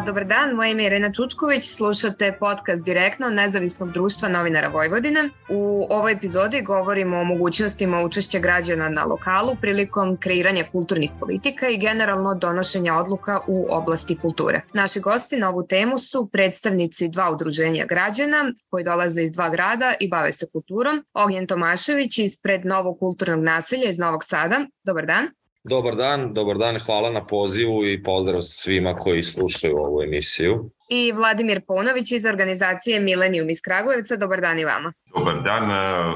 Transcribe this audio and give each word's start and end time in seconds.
Dobar 0.00 0.24
dan, 0.24 0.54
moje 0.54 0.70
ime 0.70 0.82
je 0.82 0.86
Irena 0.86 1.12
Čučković, 1.12 1.68
slušate 1.68 2.36
podcast 2.40 2.84
direktno 2.84 3.30
Nezavisnog 3.30 3.92
društva 3.92 4.28
novinara 4.28 4.68
Vojvodine. 4.68 5.28
U 5.48 5.86
ovoj 5.90 6.12
epizodi 6.12 6.62
govorimo 6.62 7.16
o 7.16 7.24
mogućnostima 7.24 8.00
učešća 8.00 8.38
građana 8.38 8.88
na 8.88 9.04
lokalu 9.04 9.56
prilikom 9.60 10.16
kreiranja 10.16 10.64
kulturnih 10.72 11.10
politika 11.20 11.68
i 11.68 11.78
generalno 11.78 12.34
donošenja 12.34 12.94
odluka 12.94 13.40
u 13.46 13.66
oblasti 13.70 14.18
kulture. 14.18 14.60
Naši 14.72 15.00
gosti 15.00 15.36
na 15.36 15.48
ovu 15.48 15.66
temu 15.66 15.98
su 15.98 16.28
predstavnici 16.32 17.08
dva 17.08 17.30
udruženja 17.30 17.84
građana 17.84 18.52
koji 18.70 18.84
dolaze 18.84 19.22
iz 19.22 19.32
dva 19.32 19.48
grada 19.48 19.94
i 20.00 20.08
bave 20.08 20.32
se 20.32 20.46
kulturom. 20.52 21.04
Ognjen 21.12 21.46
Tomašević 21.46 22.18
ispred 22.18 22.66
Novog 22.66 22.98
kulturnog 22.98 23.44
naselja 23.44 23.88
iz 23.88 23.98
Novog 23.98 24.24
Sada. 24.24 24.60
Dobar 24.84 25.06
dan. 25.06 25.28
Dobar 25.64 25.96
dan, 25.96 26.34
dobar 26.34 26.58
dan, 26.58 26.76
hvala 26.78 27.10
na 27.10 27.26
pozivu 27.26 27.84
i 27.84 28.02
pozdrav 28.02 28.40
svima 28.40 28.94
koji 28.94 29.22
slušaju 29.22 29.76
ovu 29.76 30.02
emisiju. 30.02 30.70
I 30.88 31.12
Vladimir 31.12 31.60
Ponović 31.66 32.12
iz 32.12 32.24
organizacije 32.26 33.00
Millennium 33.00 33.50
iz 33.50 33.60
Kragujevca, 33.64 34.16
dobar 34.16 34.40
dan 34.40 34.58
i 34.58 34.64
vama. 34.64 34.92
Dobar 35.16 35.42
dan, 35.42 35.64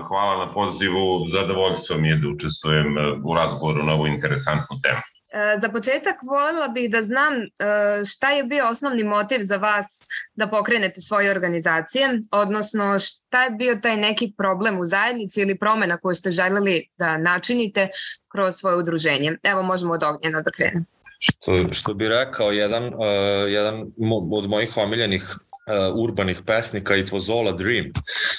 hvala 0.09 0.47
na 0.47 0.52
pozivu, 0.52 1.27
zadovoljstvo 1.33 1.97
mi 1.97 2.09
je 2.09 2.16
da 2.16 2.29
učestvujem 2.29 2.97
u 3.24 3.34
razgovoru 3.34 3.83
na 3.83 3.93
ovu 3.95 4.07
interesantnu 4.07 4.77
temu. 4.83 5.01
E, 5.32 5.59
za 5.60 5.68
početak 5.68 6.16
voljela 6.23 6.68
bih 6.68 6.91
da 6.91 7.02
znam 7.02 7.34
e, 7.34 7.46
šta 8.05 8.30
je 8.30 8.45
bio 8.45 8.68
osnovni 8.68 9.05
motiv 9.05 9.41
za 9.42 9.56
vas 9.56 10.01
da 10.34 10.46
pokrenete 10.46 11.01
svoje 11.01 11.30
organizacije, 11.30 12.20
odnosno 12.30 12.98
šta 12.98 13.45
je 13.45 13.51
bio 13.51 13.78
taj 13.82 13.96
neki 13.96 14.32
problem 14.37 14.78
u 14.78 14.84
zajednici 14.84 15.41
ili 15.41 15.59
promena 15.59 15.96
koju 15.96 16.14
ste 16.14 16.30
želeli 16.30 16.88
da 16.98 17.18
načinite 17.18 17.88
kroz 18.28 18.54
svoje 18.54 18.77
udruženje. 18.77 19.38
Evo 19.42 19.62
možemo 19.62 19.95
od 19.95 20.02
Ognjena 20.02 20.40
da 20.40 20.51
krenemo. 20.51 20.85
Što, 21.18 21.73
što 21.73 21.95
bi 21.95 22.09
rekao 22.09 22.51
jedan, 22.51 22.85
uh, 22.85 22.92
jedan 23.48 23.92
od 24.32 24.48
mojih 24.48 24.76
omiljenih 24.76 25.37
uh, 25.68 26.02
urbanih 26.02 26.42
pesnika 26.46 26.96
It 26.96 27.10
was 27.10 27.57
dream. 27.57 27.92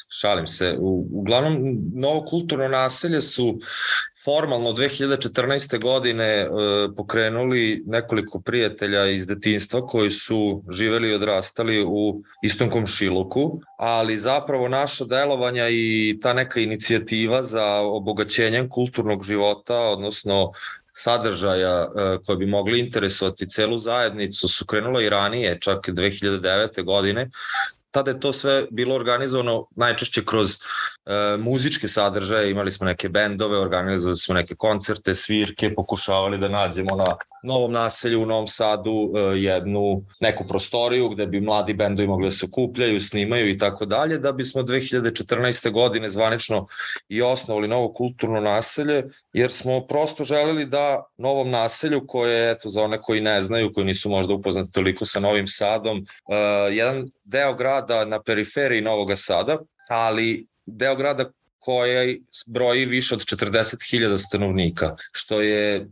Šalim 0.09 0.47
se. 0.47 0.75
U, 0.79 1.07
uglavnom, 1.11 1.57
novo 1.95 2.25
kulturno 2.25 2.67
naselje 2.67 3.21
su 3.21 3.59
formalno 4.23 4.71
2014. 4.71 5.81
godine 5.81 6.25
e, 6.25 6.47
pokrenuli 6.97 7.83
nekoliko 7.85 8.39
prijatelja 8.39 9.05
iz 9.05 9.27
detinstva 9.27 9.87
koji 9.87 10.09
su 10.09 10.63
živeli 10.71 11.11
i 11.11 11.13
odrastali 11.13 11.83
u 11.87 12.21
istom 12.43 12.69
komšiluku, 12.69 13.61
ali 13.77 14.17
zapravo 14.17 14.67
naša 14.67 15.05
delovanja 15.05 15.69
i 15.69 16.19
ta 16.21 16.33
neka 16.33 16.59
inicijativa 16.59 17.43
za 17.43 17.79
obogaćenjem 17.81 18.69
kulturnog 18.69 19.23
života, 19.23 19.79
odnosno 19.79 20.51
sadržaja 20.93 21.81
e, 21.81 22.17
koje 22.25 22.37
bi 22.37 22.45
mogli 22.45 22.79
interesovati 22.79 23.49
celu 23.49 23.77
zajednicu 23.77 24.47
su 24.47 24.65
krenula 24.65 25.01
i 25.01 25.09
ranije, 25.09 25.57
čak 25.61 25.89
2009. 25.89 26.83
godine, 26.83 27.29
tada 27.91 28.11
je 28.11 28.19
to 28.19 28.33
sve 28.33 28.65
bilo 28.71 28.95
organizovano 28.95 29.65
najčešće 29.75 30.25
kroz 30.25 30.49
e, 30.51 30.57
muzičke 31.37 31.87
sadržaje, 31.87 32.51
imali 32.51 32.71
smo 32.71 32.85
neke 32.85 33.09
bendove, 33.09 33.57
organizovali 33.57 34.17
smo 34.17 34.35
neke 34.35 34.55
koncerte, 34.55 35.15
svirke, 35.15 35.73
pokušavali 35.75 36.37
da 36.37 36.47
nađemo 36.47 36.95
na 36.95 37.15
novom 37.43 37.71
naselju 37.71 38.21
u 38.23 38.25
Novom 38.25 38.47
Sadu 38.47 38.91
e, 38.91 39.19
jednu 39.39 40.03
neku 40.19 40.47
prostoriju 40.47 41.09
gde 41.09 41.27
bi 41.27 41.41
mladi 41.41 41.73
bendovi 41.73 42.07
mogli 42.07 42.27
da 42.27 42.31
se 42.31 42.45
okupljaju, 42.45 43.01
snimaju 43.01 43.49
i 43.49 43.57
tako 43.57 43.85
dalje, 43.85 44.17
da 44.17 44.31
bismo 44.31 44.61
2014. 44.61 45.71
godine 45.71 46.09
zvanično 46.09 46.65
i 47.09 47.21
osnovali 47.21 47.67
novo 47.67 47.93
kulturno 47.93 48.41
naselje, 48.41 49.03
jer 49.33 49.51
smo 49.51 49.81
prosto 49.87 50.23
želeli 50.23 50.65
da 50.65 51.03
novom 51.17 51.49
naselju 51.49 52.07
koje, 52.07 52.51
eto, 52.51 52.69
za 52.69 52.83
one 52.83 53.01
koji 53.01 53.21
ne 53.21 53.41
znaju, 53.41 53.73
koji 53.73 53.85
nisu 53.85 54.09
možda 54.09 54.33
upoznati 54.33 54.71
toliko 54.71 55.05
sa 55.05 55.19
Novim 55.19 55.47
Sadom, 55.47 55.97
uh, 55.97 56.35
jedan 56.71 57.09
deo 57.23 57.53
grada 57.53 58.05
na 58.05 58.21
periferiji 58.21 58.81
Novog 58.81 59.11
Sada, 59.15 59.58
ali 59.89 60.47
deo 60.65 60.95
grada 60.95 61.31
koja 61.59 62.15
broji 62.47 62.86
više 62.86 63.15
od 63.15 63.21
40.000 63.21 64.17
stanovnika, 64.17 64.95
što 65.11 65.42
je 65.42 65.75
e, 65.75 65.86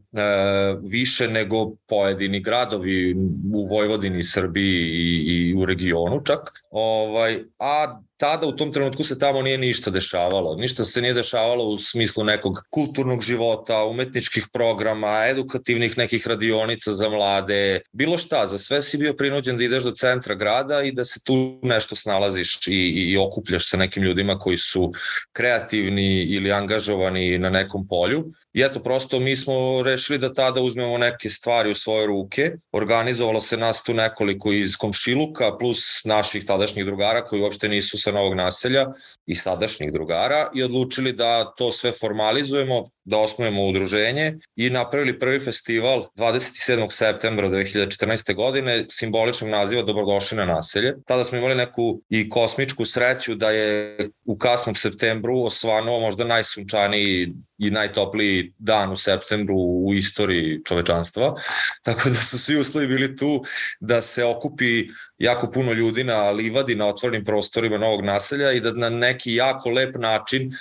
više 0.84 1.28
nego 1.28 1.76
pojedini 1.88 2.40
gradovi 2.40 3.16
u 3.54 3.68
Vojvodini, 3.70 4.24
Srbiji 4.24 4.84
i, 4.84 5.24
i 5.28 5.56
u 5.56 5.66
regionu 5.66 6.22
čak. 6.26 6.40
Ovaj, 6.72 7.40
a 7.60 8.02
tada 8.18 8.48
u 8.48 8.52
tom 8.52 8.74
trenutku 8.74 9.04
se 9.04 9.20
tamo 9.20 9.42
nije 9.42 9.58
ništa 9.58 9.92
dešavalo. 9.92 10.56
Ništa 10.56 10.84
se 10.84 11.02
nije 11.02 11.14
dešavalo 11.14 11.64
u 11.64 11.78
smislu 11.78 12.24
nekog 12.24 12.62
kulturnog 12.70 13.22
života, 13.22 13.84
umetničkih 13.86 14.48
programa, 14.54 15.26
edukativnih 15.30 15.98
nekih 15.98 16.28
radionica 16.28 16.92
za 16.92 17.10
mlade, 17.10 17.82
bilo 17.92 18.18
šta, 18.18 18.48
za 18.48 18.58
sve 18.58 18.82
si 18.82 18.98
bio 18.98 19.14
prinuđen 19.14 19.58
da 19.58 19.64
ideš 19.64 19.84
do 19.84 19.92
centra 19.92 20.36
grada 20.36 20.82
i 20.84 20.92
da 20.92 21.06
se 21.06 21.20
tu 21.24 21.60
nešto 21.64 21.96
snalaziš 21.96 22.68
i, 22.68 22.72
i, 22.72 23.12
i 23.12 23.18
okupljaš 23.18 23.70
sa 23.70 23.78
nekim 23.78 24.04
ljudima 24.04 24.40
koji 24.40 24.58
su 24.58 24.92
kreativni 25.32 26.24
ili 26.24 26.52
angažovani 26.52 27.38
na 27.38 27.50
nekom 27.50 27.88
polju. 27.88 28.26
I 28.54 28.62
eto, 28.62 28.80
prosto 28.80 29.20
mi 29.20 29.38
smo 29.38 29.82
rešili 29.84 30.18
da 30.18 30.34
tada 30.34 30.62
uzmemo 30.62 30.98
neke 30.98 31.30
stvari 31.30 31.72
u 31.72 31.76
svoje 31.76 32.08
ruke. 32.08 32.52
Organizovalo 32.72 33.42
se 33.42 33.58
nas 33.58 33.84
tu 33.84 33.94
nekoliko 33.94 34.52
iz 34.52 34.76
komšiluka 34.76 35.58
plus 35.58 36.04
naših 36.04 36.46
tadašnjih 36.46 36.86
drugara 36.86 37.26
koji 37.26 37.42
uopšte 37.42 37.70
nisu 37.70 37.98
sa 38.08 38.12
novog 38.16 38.36
naselja 38.36 38.86
i 39.26 39.36
sadašnjih 39.36 39.92
drugara 39.94 40.48
i 40.56 40.64
odlučili 40.64 41.12
da 41.14 41.54
to 41.58 41.72
sve 41.72 41.92
formalizujemo, 41.92 42.86
da 43.08 43.18
osnujemo 43.18 43.68
udruženje 43.68 44.38
i 44.56 44.70
napravili 44.70 45.20
prvi 45.20 45.40
festival 45.40 46.06
27. 46.16 46.92
septembra 46.92 47.50
2014. 47.50 48.36
godine 48.36 48.86
simboličnog 48.90 49.50
naziva 49.50 49.84
Dobrodošli 49.84 50.38
na 50.38 50.46
naselje. 50.46 50.96
Tada 51.06 51.24
smo 51.24 51.38
imali 51.38 51.56
neku 51.56 52.02
i 52.10 52.30
kosmičku 52.30 52.86
sreću 52.86 53.36
da 53.36 53.52
je 53.52 53.98
u 54.26 54.38
kasnom 54.38 54.76
septembru 54.76 55.44
osvanuo 55.44 56.00
možda 56.00 56.24
najsunčaniji 56.24 57.34
i 57.58 57.72
najtopliji 57.72 58.54
dan 58.58 58.92
u 58.92 58.96
septembru 58.96 59.56
u 59.58 59.94
istoriji 59.94 60.64
čovečanstva. 60.66 61.36
Tako 61.86 62.10
da 62.10 62.16
su 62.16 62.40
svi 62.40 62.60
uslovi 62.60 62.88
bili 62.88 63.16
tu 63.16 63.44
da 63.80 64.02
se 64.02 64.24
okupi 64.24 64.88
jako 65.18 65.52
puno 65.52 65.74
ljudi 65.74 66.04
na 66.04 66.32
livadi, 66.32 66.76
na 66.76 66.88
otvornim 66.88 67.26
prostorima 67.26 67.78
novog 67.78 68.06
naselja 68.06 68.52
i 68.52 68.60
da 68.60 68.72
na 68.72 68.90
neki 68.90 69.34
jako 69.34 69.70
lep 69.70 69.96
način 69.96 70.52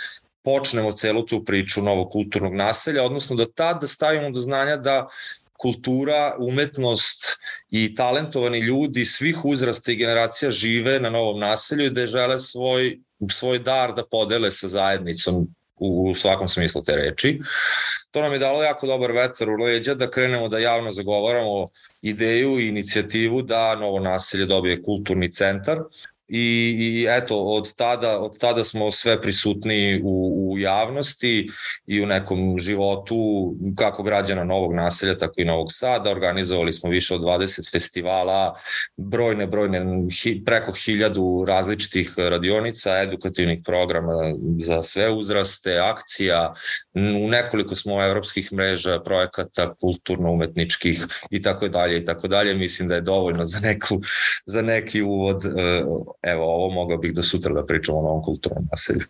počnemo 0.46 0.92
celu 0.92 1.24
tu 1.26 1.44
priču 1.44 1.82
novog 1.82 2.10
kulturnog 2.10 2.54
naselja, 2.54 3.02
odnosno 3.02 3.36
da 3.36 3.48
tada 3.50 3.86
stavimo 3.86 4.30
do 4.30 4.40
znanja 4.40 4.76
da 4.76 5.06
kultura, 5.58 6.36
umetnost 6.38 7.24
i 7.70 7.94
talentovani 7.94 8.58
ljudi 8.58 9.04
svih 9.04 9.44
uzrasta 9.44 9.92
i 9.92 9.96
generacija 9.96 10.50
žive 10.50 11.00
na 11.00 11.10
novom 11.10 11.40
naselju 11.40 11.86
i 11.86 11.90
da 11.90 12.06
žele 12.06 12.38
svoj, 12.38 12.98
svoj 13.30 13.58
dar 13.58 13.94
da 13.94 14.06
podele 14.06 14.50
sa 14.50 14.68
zajednicom 14.68 15.48
u, 15.76 16.10
u 16.10 16.14
svakom 16.14 16.48
smislu 16.48 16.82
te 16.82 16.92
reči. 16.92 17.40
To 18.10 18.22
nam 18.22 18.32
je 18.32 18.38
dalo 18.38 18.62
jako 18.62 18.86
dobar 18.86 19.12
vetar 19.12 19.50
u 19.50 19.56
leđa 19.56 19.94
da 19.94 20.10
krenemo 20.10 20.48
da 20.48 20.58
javno 20.58 20.92
zagovaramo 20.92 21.66
ideju 22.02 22.60
i 22.60 22.68
inicijativu 22.68 23.42
da 23.42 23.74
novo 23.74 24.00
naselje 24.00 24.46
dobije 24.46 24.82
kulturni 24.82 25.32
centar 25.32 25.78
i, 26.28 26.76
i 26.78 27.06
eto, 27.10 27.38
od 27.44 27.74
tada, 27.74 28.18
od 28.18 28.38
tada 28.38 28.64
smo 28.64 28.90
sve 28.90 29.20
prisutni 29.20 30.00
u, 30.04 30.50
u 30.52 30.58
javnosti 30.58 31.48
i 31.86 32.02
u 32.02 32.06
nekom 32.06 32.58
životu 32.58 33.16
kako 33.76 34.02
građana 34.02 34.44
Novog 34.44 34.74
naselja, 34.74 35.16
tako 35.18 35.40
i 35.40 35.44
Novog 35.44 35.72
Sada. 35.72 36.10
Organizovali 36.10 36.72
smo 36.72 36.90
više 36.90 37.14
od 37.14 37.20
20 37.20 37.70
festivala, 37.70 38.54
brojne, 38.96 39.46
brojne, 39.46 39.84
hi, 40.22 40.42
preko 40.44 40.72
hiljadu 40.72 41.44
različitih 41.48 42.14
radionica, 42.16 43.02
edukativnih 43.02 43.60
programa 43.64 44.12
za 44.60 44.82
sve 44.82 45.10
uzraste, 45.10 45.78
akcija, 45.78 46.54
u 46.94 47.28
nekoliko 47.28 47.76
smo 47.76 48.04
evropskih 48.04 48.52
mreža, 48.52 49.00
projekata 49.00 49.74
kulturno-umetničkih 49.74 51.06
i 51.30 51.42
tako 51.42 51.68
dalje 51.68 51.98
i 51.98 52.04
tako 52.04 52.28
dalje. 52.28 52.54
Mislim 52.54 52.88
da 52.88 52.94
je 52.94 53.00
dovoljno 53.00 53.44
za, 53.44 53.60
neku, 53.60 54.00
za 54.46 54.62
neki 54.62 55.02
uvod 55.02 55.44
evo, 56.26 56.44
ovo 56.44 56.74
mogao 56.74 56.98
bih 56.98 57.14
do 57.14 57.22
sutra 57.22 57.54
da 57.54 57.66
pričamo 57.66 57.98
o 57.98 58.02
novom 58.02 58.22
kulturnom 58.22 58.64
naselju. 58.70 59.04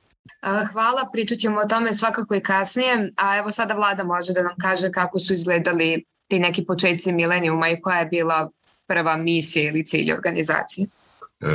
Hvala, 0.73 1.09
pričat 1.13 1.39
ćemo 1.39 1.61
o 1.61 1.69
tome 1.69 1.93
svakako 1.93 2.35
i 2.35 2.41
kasnije, 2.41 3.11
a 3.17 3.37
evo 3.37 3.51
sada 3.51 3.75
vlada 3.75 4.05
može 4.05 4.33
da 4.33 4.43
nam 4.43 4.55
kaže 4.61 4.91
kako 4.93 5.19
su 5.19 5.33
izgledali 5.33 6.05
ti 6.29 6.39
neki 6.39 6.65
početci 6.65 7.13
milenijuma 7.13 7.69
i 7.69 7.81
koja 7.81 7.99
je 7.99 8.07
bila 8.07 8.51
prva 8.87 9.17
misija 9.17 9.69
ili 9.69 9.87
cilj 9.87 10.13
organizacije. 10.13 10.87
E, 11.41 11.47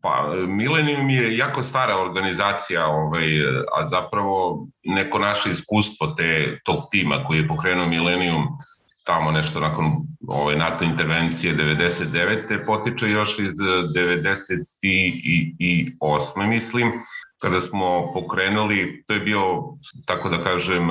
pa, 0.00 0.34
Millennium 0.48 1.10
je 1.10 1.36
jako 1.36 1.62
stara 1.62 1.96
organizacija, 1.96 2.86
ovaj, 2.86 3.26
a 3.76 3.86
zapravo 3.86 4.66
neko 4.84 5.18
naše 5.18 5.52
iskustvo 5.52 6.06
te, 6.06 6.58
tog 6.64 6.78
tima 6.90 7.24
koji 7.26 7.38
je 7.38 7.48
pokrenuo 7.48 7.86
Millennium 7.86 8.46
tamo 9.04 9.30
nešto 9.30 9.60
nakon 9.60 9.92
ove 10.28 10.56
NATO 10.56 10.84
intervencije 10.84 11.56
99. 11.56 12.66
potiče 12.66 13.10
još 13.10 13.38
iz 13.38 13.52
98. 13.52 16.48
mislim. 16.48 16.92
kada 17.38 17.60
smo 17.60 18.12
pokrenuli, 18.14 19.04
to 19.06 19.14
je 19.14 19.20
bio, 19.20 19.62
tako 20.06 20.28
da 20.28 20.44
kažem, 20.44 20.88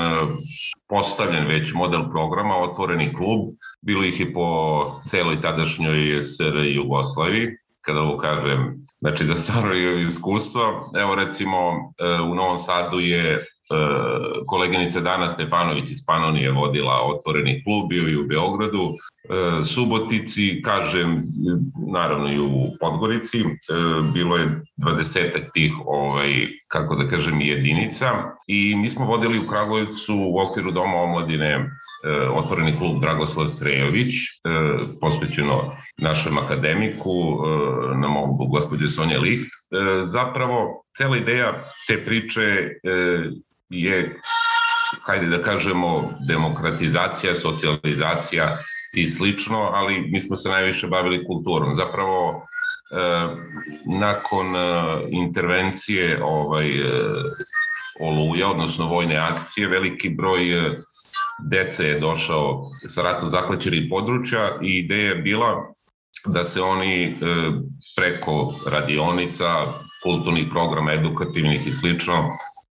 postavljen 0.89 1.47
već 1.47 1.73
model 1.73 2.09
programa, 2.11 2.57
otvoreni 2.57 3.13
klub, 3.13 3.39
bilo 3.81 4.03
ih 4.03 4.19
je 4.19 4.33
po 4.33 5.01
celoj 5.05 5.41
tadašnjoj 5.41 6.23
SR 6.23 6.57
Jugoslaviji, 6.75 7.47
kada 7.81 7.99
ovo 7.99 8.17
kažem, 8.17 8.75
znači 9.01 9.23
da 9.23 9.35
stvarno 9.35 9.73
je 9.73 10.01
iskustvo. 10.07 10.91
Evo 10.99 11.15
recimo 11.15 11.57
u 12.31 12.35
Novom 12.35 12.59
Sadu 12.59 12.99
je 12.99 13.45
koleginica 14.47 14.99
Dana 14.99 15.29
Stefanović 15.29 15.91
iz 15.91 16.05
Panonije 16.05 16.51
vodila 16.51 17.01
otvoreni 17.03 17.63
klub, 17.63 17.89
bio 17.89 18.09
i 18.09 18.17
u 18.17 18.27
Beogradu, 18.27 18.89
e, 18.89 19.63
Subotici, 19.65 20.61
kažem, 20.61 21.23
naravno 21.91 22.33
i 22.33 22.39
u 22.39 22.67
Podgorici, 22.79 23.39
e, 23.39 23.45
bilo 24.13 24.37
je 24.37 24.61
dvadesetak 24.77 25.43
tih, 25.53 25.73
ovaj, 25.85 26.47
kako 26.67 26.95
da 26.95 27.09
kažem, 27.09 27.41
jedinica 27.41 28.05
i 28.47 28.75
mi 28.75 28.89
smo 28.89 29.05
vodili 29.05 29.39
u 29.39 29.47
Kragujevcu 29.47 30.15
u 30.15 30.39
okviru 30.39 30.71
Doma 30.71 30.97
omladine 30.97 31.69
otvoreni 32.33 32.77
klub 32.77 33.01
Dragoslav 33.01 33.49
Srejović, 33.49 34.13
posvećeno 35.01 35.75
našem 35.97 36.37
akademiku, 36.37 37.13
na 37.95 38.07
mogu 38.07 38.45
gospođe 38.45 38.89
Sonja 38.89 39.19
Licht. 39.19 39.49
Zapravo, 40.05 40.83
cela 40.97 41.17
ideja 41.17 41.65
te 41.87 42.05
priče 42.05 42.69
je, 43.81 44.19
hajde 45.05 45.27
da 45.27 45.43
kažemo, 45.43 46.13
demokratizacija, 46.27 47.35
socijalizacija 47.35 48.57
i 48.93 49.07
slično, 49.07 49.57
ali 49.73 49.99
mi 50.11 50.21
smo 50.21 50.37
se 50.37 50.49
najviše 50.49 50.87
bavili 50.87 51.25
kulturom. 51.25 51.75
Zapravo, 51.75 52.29
e, 52.31 53.27
nakon 53.99 54.55
e, 54.55 54.59
intervencije 55.09 56.23
ovaj, 56.23 56.67
e, 56.67 56.91
Oluja, 57.99 58.49
odnosno 58.49 58.87
vojne 58.87 59.17
akcije, 59.17 59.67
veliki 59.67 60.09
broj 60.09 60.57
e, 60.57 60.71
dece 61.39 61.87
je 61.87 61.99
došao 61.99 62.71
sa 62.87 63.01
ratom 63.01 63.29
zahvaćenih 63.29 63.87
područja 63.89 64.49
i 64.61 64.77
ideja 64.77 65.09
je 65.09 65.15
bila 65.15 65.73
da 66.25 66.43
se 66.43 66.61
oni 66.61 67.03
e, 67.03 67.15
preko 67.95 68.55
radionica, 68.67 69.73
kulturnih 70.03 70.47
programa, 70.51 70.93
edukativnih 70.93 71.67
i 71.67 71.73
slično, 71.73 72.29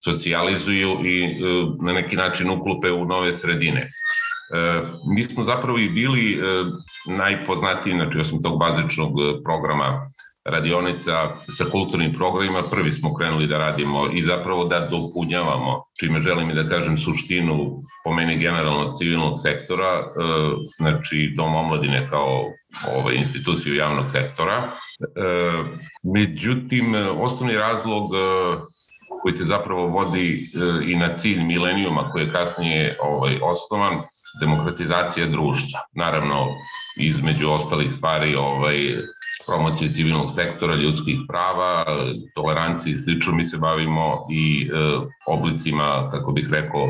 socijalizuju 0.06 0.98
i 1.06 1.24
e, 1.24 1.36
na 1.82 1.94
neki 1.94 2.16
način 2.16 2.50
uklupe 2.50 2.92
u 2.92 3.06
nove 3.06 3.34
sredine. 3.34 3.82
E, 3.82 3.90
mi 5.16 5.24
smo 5.24 5.44
zapravo 5.44 5.78
i 5.80 5.90
bili 5.90 6.34
e, 6.34 6.40
najpoznatiji, 7.08 7.94
znači 7.94 8.20
osim 8.20 8.44
tog 8.44 8.60
bazičnog 8.60 9.12
programa 9.44 10.08
radionica 10.46 11.12
sa 11.58 11.66
kulturnim 11.72 12.14
programima, 12.14 12.64
prvi 12.72 12.92
smo 12.92 13.14
krenuli 13.16 13.48
da 13.48 13.58
radimo 13.58 14.10
i 14.14 14.22
zapravo 14.22 14.66
da 14.66 14.88
dopunjavamo, 14.92 15.82
čime 16.00 16.22
želim 16.22 16.50
i 16.50 16.54
da 16.54 16.70
kažem 16.70 16.98
suštinu 16.98 17.78
po 18.04 18.14
meni 18.14 18.38
generalno 18.38 18.94
civilnog 18.94 19.34
sektora, 19.42 20.04
znači 20.78 21.34
Dom 21.38 21.56
omladine 21.56 22.08
kao 22.10 22.44
ovaj, 22.96 23.16
instituciju 23.16 23.76
javnog 23.76 24.10
sektora. 24.10 24.72
Međutim, 26.04 26.96
osnovni 27.20 27.56
razlog 27.56 28.12
koji 29.24 29.36
se 29.36 29.46
zapravo 29.46 29.88
vodi 29.88 30.28
e, 30.30 30.92
i 30.92 30.96
na 30.96 31.16
cilj 31.16 31.44
milenijuma 31.44 32.10
koji 32.12 32.24
je 32.24 32.32
kasnije 32.32 32.98
ovaj, 33.02 33.40
osnovan, 33.42 33.94
demokratizacija 34.40 35.28
društva. 35.28 35.80
Naravno, 35.96 36.48
između 36.98 37.50
ostalih 37.50 37.92
stvari 37.94 38.36
ovaj, 38.36 38.78
promocije 39.46 39.92
civilnog 39.92 40.32
sektora, 40.36 40.76
ljudskih 40.76 41.18
prava, 41.28 41.86
tolerancije 42.36 42.94
i 42.94 42.98
slično, 42.98 43.34
mi 43.34 43.46
se 43.46 43.58
bavimo 43.58 44.28
i 44.32 44.64
e, 44.64 44.70
oblicima, 45.28 46.10
kako 46.12 46.32
bih 46.32 46.48
rekao, 46.52 46.88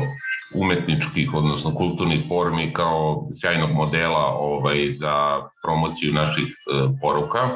umetničkih, 0.54 1.34
odnosno 1.34 1.74
kulturnih 1.74 2.24
formi 2.28 2.72
kao 2.72 3.28
sjajnog 3.40 3.70
modela 3.72 4.26
ovaj, 4.38 4.90
za 4.92 5.42
promociju 5.64 6.12
naših 6.12 6.46
e, 6.46 6.54
poruka 7.02 7.48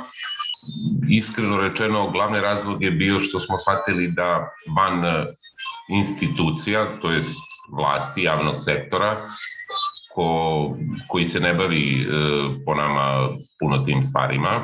iskreno 1.09 1.61
rečeno, 1.61 2.11
glavni 2.11 2.41
razlog 2.41 2.82
je 2.82 2.91
bio 2.91 3.20
što 3.20 3.41
smo 3.41 3.59
shvatili 3.59 4.11
da 4.11 4.50
van 4.76 5.05
e, 5.05 5.26
institucija, 5.88 6.87
to 7.03 7.11
je 7.11 7.23
vlasti 7.73 8.23
javnog 8.23 8.55
sektora, 8.65 9.29
ko, 10.15 10.76
koji 11.09 11.26
se 11.26 11.41
ne 11.41 11.55
bavi 11.55 12.03
e, 12.03 12.06
po 12.67 12.75
nama 12.75 13.29
puno 13.61 13.79
tim 13.85 14.05
stvarima, 14.05 14.61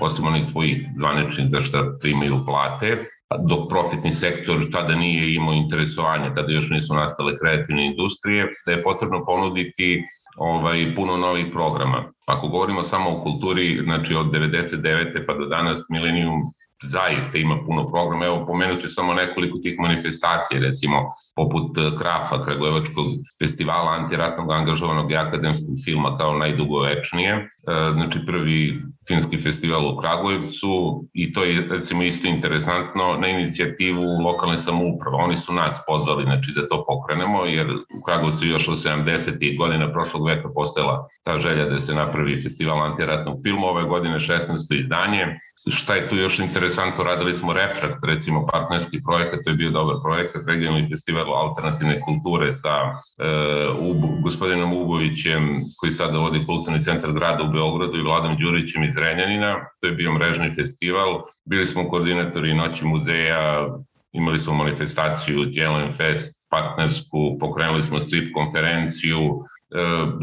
osim 0.00 0.26
onih 0.26 0.46
svojih 0.46 0.86
zvaničnih 0.96 1.46
za 1.50 1.60
šta 1.60 1.84
primaju 2.00 2.44
plate, 2.46 3.04
dok 3.48 3.68
profitni 3.68 4.12
sektor 4.12 4.70
tada 4.72 4.94
nije 4.94 5.34
imao 5.34 5.54
interesovanje, 5.54 6.30
tada 6.34 6.52
još 6.52 6.70
nisu 6.70 6.94
nastale 6.94 7.38
kreativne 7.38 7.86
industrije, 7.86 8.48
da 8.66 8.72
je 8.72 8.82
potrebno 8.82 9.24
ponuditi 9.24 10.04
ovaj, 10.38 10.94
puno 10.96 11.16
novih 11.16 11.46
programa. 11.52 12.04
Ako 12.26 12.48
govorimo 12.48 12.82
samo 12.82 13.10
o 13.10 13.22
kulturi, 13.22 13.80
znači 13.84 14.14
od 14.14 14.26
99. 14.26 15.26
pa 15.26 15.34
do 15.34 15.46
danas 15.46 15.78
Millennium 15.90 16.40
zaista 16.82 17.38
ima 17.38 17.56
puno 17.66 17.90
programa. 17.90 18.26
Evo, 18.26 18.46
pomenut 18.46 18.80
ću 18.80 18.88
samo 18.88 19.14
nekoliko 19.14 19.58
tih 19.58 19.78
manifestacija, 19.78 20.60
recimo 20.60 20.96
poput 21.36 21.78
eh, 21.78 21.90
Krafa, 21.98 22.44
Kragujevačkog 22.44 23.06
festivala 23.42 23.90
antiratnog 23.90 24.52
angažovanog 24.52 25.12
i 25.12 25.16
akademskog 25.16 25.74
filma 25.84 26.16
kao 26.18 26.38
najdugovečnije. 26.38 27.32
Eh, 27.34 27.92
znači, 27.94 28.18
prvi 28.26 28.78
filmski 29.08 29.40
festival 29.40 29.88
u 29.88 29.96
Kragujevcu 29.96 31.04
i 31.12 31.32
to 31.32 31.44
je 31.44 31.66
recimo 31.70 32.02
isto 32.02 32.28
interesantno 32.28 33.16
na 33.20 33.28
inicijativu 33.28 34.02
lokalne 34.24 34.56
samouprave. 34.56 35.16
Oni 35.16 35.36
su 35.36 35.52
nas 35.52 35.74
pozvali 35.86 36.24
znači, 36.24 36.52
da 36.56 36.68
to 36.68 36.84
pokrenemo 36.88 37.44
jer 37.44 37.66
u 37.70 38.02
Kragujevcu 38.06 38.46
još 38.46 38.68
od 38.68 38.76
70. 38.76 39.58
godina 39.58 39.92
prošlog 39.92 40.26
veka 40.26 40.48
postojala 40.54 41.06
ta 41.24 41.38
želja 41.38 41.64
da 41.64 41.78
se 41.78 41.94
napravi 41.94 42.42
festival 42.42 42.82
antiratnog 42.82 43.36
filma. 43.42 43.66
Ove 43.66 43.84
godine 43.84 44.18
16. 44.18 44.80
izdanje. 44.80 45.38
Šta 45.70 45.94
je 45.94 46.08
tu 46.08 46.16
još 46.16 46.38
interesantno? 46.38 46.67
Radili 47.04 47.34
smo 47.34 47.52
Refrakt, 47.52 48.04
recimo 48.04 48.46
partnerski 48.52 49.02
projekat, 49.02 49.40
to 49.44 49.50
je 49.50 49.56
bio 49.56 49.70
dobar 49.70 49.96
projekat, 50.02 50.42
regionalni 50.46 50.88
festival 50.88 51.34
alternativne 51.34 52.00
kulture 52.00 52.52
sa 52.52 52.74
uh, 52.92 53.88
Ub, 53.88 54.22
gospodinom 54.22 54.72
Ubovićem 54.72 55.60
koji 55.80 55.92
sada 55.92 56.18
vodi 56.18 56.44
kulturni 56.46 56.82
centar 56.82 57.12
grada 57.12 57.44
u 57.44 57.52
Beogradu 57.52 57.98
i 57.98 58.02
Vladom 58.02 58.36
Đurićem 58.40 58.84
iz 58.84 58.96
Renjanina, 58.96 59.54
to 59.80 59.86
je 59.86 59.92
bio 59.92 60.12
mrežni 60.12 60.54
festival, 60.54 61.22
bili 61.44 61.66
smo 61.66 61.88
koordinatori 61.88 62.54
Noći 62.54 62.84
muzeja, 62.84 63.68
imali 64.12 64.38
smo 64.38 64.54
manifestaciju 64.54 65.48
Jelen 65.50 65.92
Fest, 65.92 66.38
partnersku, 66.50 67.38
pokrenuli 67.40 67.82
smo 67.82 68.00
strip 68.00 68.34
konferenciju, 68.34 69.20
e, 69.20 69.57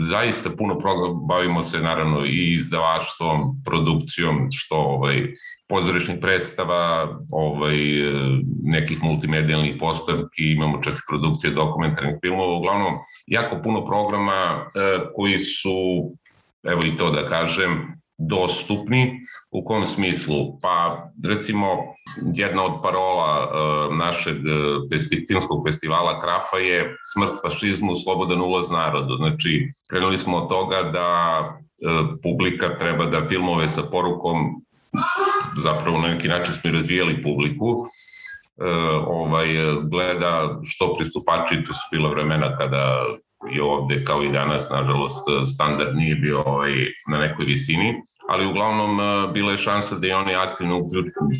zaista 0.09 0.49
puno 0.57 0.79
bavimo 1.27 1.61
se 1.61 1.79
naravno 1.79 2.25
i 2.25 2.53
izdavaštvom, 2.53 3.39
produkcijom, 3.65 4.47
što 4.51 4.75
ovaj, 4.75 5.33
pozorišnih 5.67 6.17
predstava, 6.21 7.17
ovaj, 7.31 7.77
nekih 8.63 9.03
multimedijalnih 9.03 9.75
postavki, 9.79 10.51
imamo 10.51 10.81
čak 10.83 10.93
i 10.93 11.07
produkcije 11.09 11.53
dokumentarnih 11.53 12.15
filmova, 12.21 12.57
uglavnom 12.57 12.93
jako 13.27 13.61
puno 13.63 13.85
programa 13.85 14.33
e, 14.33 14.65
koji 15.15 15.37
su, 15.37 16.11
evo 16.63 16.81
i 16.85 16.97
to 16.97 17.11
da 17.11 17.27
kažem, 17.27 18.01
dostupni. 18.17 19.19
U 19.51 19.63
kom 19.63 19.85
smislu? 19.85 20.59
Pa 20.61 21.07
recimo 21.27 21.67
jedna 22.33 22.63
od 22.63 22.81
parola 22.83 23.31
uh, 23.43 23.95
našeg 23.95 24.37
filmskog 25.27 25.67
festivala 25.67 26.19
Krafa 26.21 26.57
je 26.57 26.97
smrt 27.13 27.41
fašizmu, 27.41 27.95
slobodan 27.95 28.41
ulaz 28.41 28.69
narodu. 28.69 29.15
Znači, 29.15 29.71
krenuli 29.89 30.17
smo 30.17 30.37
od 30.37 30.49
toga 30.49 30.83
da 30.83 31.09
uh, 31.41 32.07
publika 32.23 32.77
treba 32.77 33.05
da 33.05 33.27
filmove 33.27 33.67
sa 33.67 33.83
porukom 33.83 34.61
zapravo 35.63 35.97
na 36.01 36.07
neki 36.07 36.27
način 36.27 36.53
smo 36.53 36.69
i 36.69 36.73
razvijali 36.73 37.23
publiku, 37.23 37.67
uh, 37.67 37.87
ovaj, 39.07 39.47
gleda 39.91 40.59
što 40.63 40.93
pristupači, 40.93 41.63
to 41.63 41.73
su 41.73 41.87
bila 41.91 42.09
vremena 42.09 42.55
kada 42.55 43.05
i 43.51 43.59
ovde 43.59 44.03
kao 44.03 44.23
i 44.23 44.31
danas, 44.31 44.69
nažalost, 44.69 45.25
standard 45.55 45.95
nije 45.95 46.15
bio 46.15 46.41
ovaj, 46.45 46.71
na 47.11 47.17
nekoj 47.17 47.45
visini, 47.45 47.93
ali 48.29 48.45
uglavnom 48.45 48.99
e, 48.99 49.33
bila 49.33 49.51
je 49.51 49.57
šansa 49.57 49.95
da 49.95 50.07
i 50.07 50.11
oni 50.11 50.35
aktivno 50.35 50.81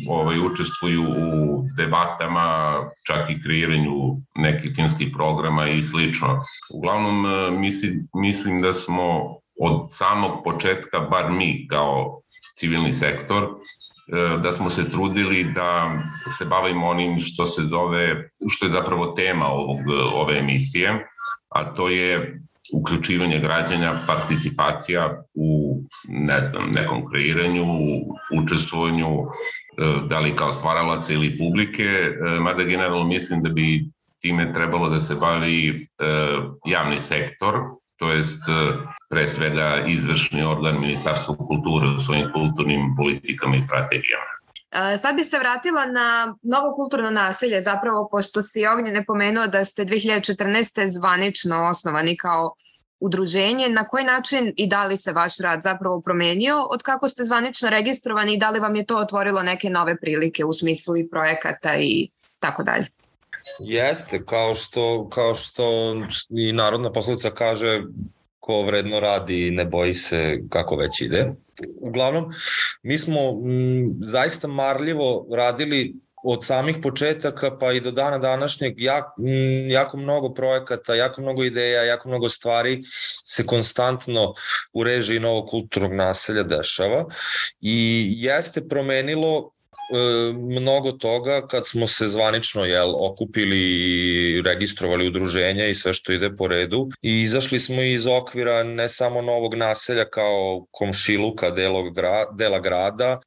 ovaj, 0.08 0.38
učestvuju 0.38 1.02
u 1.02 1.62
debatama, 1.76 2.76
čak 3.06 3.30
i 3.30 3.42
kreiranju 3.42 4.16
nekih 4.34 4.72
filmskih 4.76 5.08
programa 5.16 5.68
i 5.68 5.82
slično. 5.82 6.44
Uglavnom, 6.74 7.26
e, 7.26 7.50
mislim, 7.50 8.08
mislim 8.14 8.62
da 8.62 8.72
smo 8.72 9.36
od 9.60 9.86
samog 9.88 10.44
početka, 10.44 11.00
bar 11.00 11.30
mi 11.30 11.66
kao 11.68 12.20
civilni 12.58 12.92
sektor, 12.92 13.48
da 14.42 14.52
smo 14.52 14.70
se 14.70 14.90
trudili 14.90 15.44
da 15.44 16.02
se 16.38 16.44
bavimo 16.44 16.86
onim 16.86 17.20
što 17.20 17.46
se 17.46 17.62
zove, 17.62 18.30
što 18.48 18.66
je 18.66 18.72
zapravo 18.72 19.06
tema 19.06 19.46
ovog, 19.46 19.78
ove 20.14 20.38
emisije, 20.38 21.06
a 21.48 21.74
to 21.74 21.88
je 21.88 22.40
uključivanje 22.74 23.38
građanja, 23.38 24.00
participacija 24.06 25.22
u, 25.34 25.80
ne 26.08 26.42
znam, 26.42 26.70
nekom 26.70 27.10
kreiranju, 27.10 27.64
učestvovanju 28.42 29.26
da 30.08 30.20
li 30.20 30.36
kao 30.36 30.52
stvaralaca 30.52 31.12
ili 31.12 31.38
publike, 31.38 31.84
mada 32.40 32.64
generalno 32.64 33.04
mislim 33.04 33.42
da 33.42 33.48
bi 33.48 33.84
time 34.20 34.52
trebalo 34.52 34.88
da 34.88 35.00
se 35.00 35.14
bavi 35.14 35.86
javni 36.66 36.98
sektor, 36.98 37.54
to 37.96 38.10
jest 38.10 38.42
pre 39.08 39.28
svega 39.28 39.84
izvršni 39.86 40.42
organ 40.42 40.80
Ministarstva 40.80 41.36
kulture 41.36 41.86
u 41.96 42.00
svojim 42.00 42.32
kulturnim 42.32 42.94
politikama 42.96 43.56
i 43.56 43.62
strategijama. 43.62 44.36
Sad 44.98 45.16
bi 45.16 45.24
se 45.24 45.38
vratila 45.38 45.86
na 45.86 46.36
novo 46.42 46.74
kulturno 46.74 47.10
naselje, 47.10 47.62
zapravo 47.62 48.08
pošto 48.10 48.42
si 48.42 48.66
Ognjene 48.66 49.04
pomenuo 49.04 49.46
da 49.46 49.64
ste 49.64 49.84
2014. 49.84 50.86
zvanično 50.92 51.64
osnovani 51.64 52.16
kao 52.16 52.54
udruženje, 53.00 53.68
na 53.68 53.88
koji 53.88 54.04
način 54.04 54.52
i 54.56 54.66
da 54.66 54.84
li 54.84 54.96
se 54.96 55.12
vaš 55.12 55.38
rad 55.38 55.62
zapravo 55.62 56.00
promenio 56.00 56.62
od 56.70 56.82
kako 56.82 57.08
ste 57.08 57.24
zvanično 57.24 57.70
registrovani 57.70 58.34
i 58.34 58.38
da 58.38 58.50
li 58.50 58.60
vam 58.60 58.76
je 58.76 58.86
to 58.86 58.98
otvorilo 58.98 59.42
neke 59.42 59.70
nove 59.70 59.96
prilike 60.00 60.44
u 60.44 60.52
smislu 60.52 60.96
i 60.96 61.08
projekata 61.08 61.76
i 61.76 62.08
tako 62.40 62.62
dalje? 62.62 62.86
Jeste, 63.60 64.24
kao 64.24 64.54
što, 64.54 65.08
kao 65.08 65.34
što 65.34 65.94
i 66.30 66.52
narodna 66.52 66.92
poslovica 66.92 67.30
kaže, 67.30 67.82
ko 68.40 68.62
vredno 68.62 69.00
radi 69.00 69.50
ne 69.50 69.64
boji 69.64 69.94
se 69.94 70.38
kako 70.50 70.76
već 70.76 71.00
ide. 71.00 71.32
Uglavnom, 71.80 72.24
mi 72.82 72.98
smo 72.98 73.20
m, 73.30 73.94
zaista 74.02 74.48
marljivo 74.48 75.26
radili 75.32 75.94
od 76.24 76.44
samih 76.44 76.76
početaka 76.82 77.58
pa 77.58 77.72
i 77.72 77.80
do 77.80 77.90
dana 77.90 78.18
današnjeg 78.18 78.74
jak, 78.76 79.04
m, 79.18 79.70
jako 79.70 79.96
mnogo 79.96 80.34
projekata, 80.34 80.94
jako 80.94 81.20
mnogo 81.20 81.44
ideja, 81.44 81.82
jako 81.82 82.08
mnogo 82.08 82.28
stvari 82.28 82.82
se 83.24 83.46
konstantno 83.46 84.34
u 84.72 84.84
režiji 84.84 85.20
novog 85.20 85.48
kulturnog 85.48 85.92
naselja 85.92 86.42
dešava 86.42 87.04
i 87.60 88.06
jeste 88.16 88.68
promenilo 88.68 89.50
mnogo 90.60 90.92
toga 90.92 91.46
kad 91.46 91.66
smo 91.66 91.86
se 91.86 92.08
zvanično 92.08 92.64
jel, 92.64 92.94
okupili 93.04 93.58
i 93.58 94.42
registrovali 94.42 95.06
udruženja 95.06 95.66
i 95.66 95.74
sve 95.74 95.94
što 95.94 96.12
ide 96.12 96.36
po 96.36 96.46
redu 96.46 96.88
i 97.02 97.20
izašli 97.20 97.60
smo 97.60 97.82
iz 97.82 98.06
okvira 98.06 98.62
ne 98.62 98.88
samo 98.88 99.22
novog 99.22 99.54
naselja 99.54 100.04
kao 100.04 100.66
komšiluka 100.70 101.50
delog 101.50 101.94
gra, 101.94 102.24
dela 102.32 102.58
grada, 102.58 103.20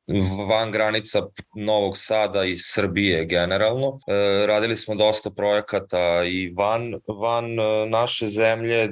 van 0.50 0.72
granica 0.72 1.20
Novog 1.56 1.98
Sada 1.98 2.44
i 2.44 2.56
Srbije 2.58 3.25
generalno. 3.25 4.00
E, 4.08 4.46
radili 4.46 4.78
smo 4.78 4.96
dosta 4.96 5.30
projekata 5.30 6.24
i 6.25 6.54
van, 6.58 6.94
van 7.08 7.60
e, 7.60 7.86
naše 7.89 8.28
zemlje, 8.28 8.89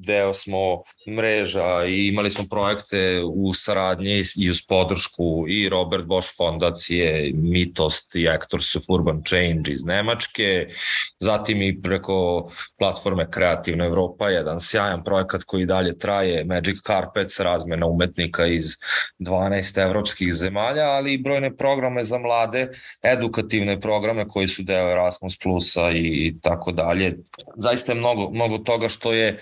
deo 0.00 0.34
smo 0.34 0.82
mreža 1.16 1.84
i 1.86 2.08
imali 2.08 2.30
smo 2.30 2.44
projekte 2.50 3.22
u 3.34 3.52
saradnji 3.52 4.22
i 4.36 4.50
uz 4.50 4.58
podršku 4.68 5.44
i 5.48 5.68
Robert 5.68 6.04
Bosch 6.04 6.36
fondacije, 6.36 7.32
Mitost 7.34 8.16
i 8.16 8.28
Actors 8.28 8.76
of 8.76 8.82
Urban 8.88 9.22
Change 9.26 9.72
iz 9.72 9.84
Nemačke, 9.84 10.66
zatim 11.20 11.62
i 11.62 11.82
preko 11.82 12.50
platforme 12.78 13.30
Kreativna 13.30 13.84
Evropa, 13.84 14.28
jedan 14.28 14.60
sjajan 14.60 15.04
projekat 15.04 15.44
koji 15.44 15.66
dalje 15.66 15.98
traje, 15.98 16.44
Magic 16.44 16.76
Carpets, 16.86 17.40
razmena 17.40 17.86
umetnika 17.86 18.46
iz 18.46 18.64
12 19.18 19.82
evropskih 19.82 20.34
zemalja, 20.34 20.84
ali 20.84 21.12
i 21.12 21.18
brojne 21.18 21.56
programe 21.56 22.04
za 22.04 22.18
mlade, 22.18 22.68
edukativne 23.02 23.80
programe 23.80 24.28
koji 24.28 24.48
su 24.48 24.62
deo 24.62 24.90
Erasmus 24.90 25.38
Plusa 25.38 25.90
i 25.90 26.34
tako 26.42 26.72
dalje. 26.72 27.16
Zaista 27.56 27.92
je 27.92 27.96
mnogo, 27.96 28.30
mnogo 28.30 28.58
toga 28.58 28.88
što 28.88 29.12
je 29.12 29.38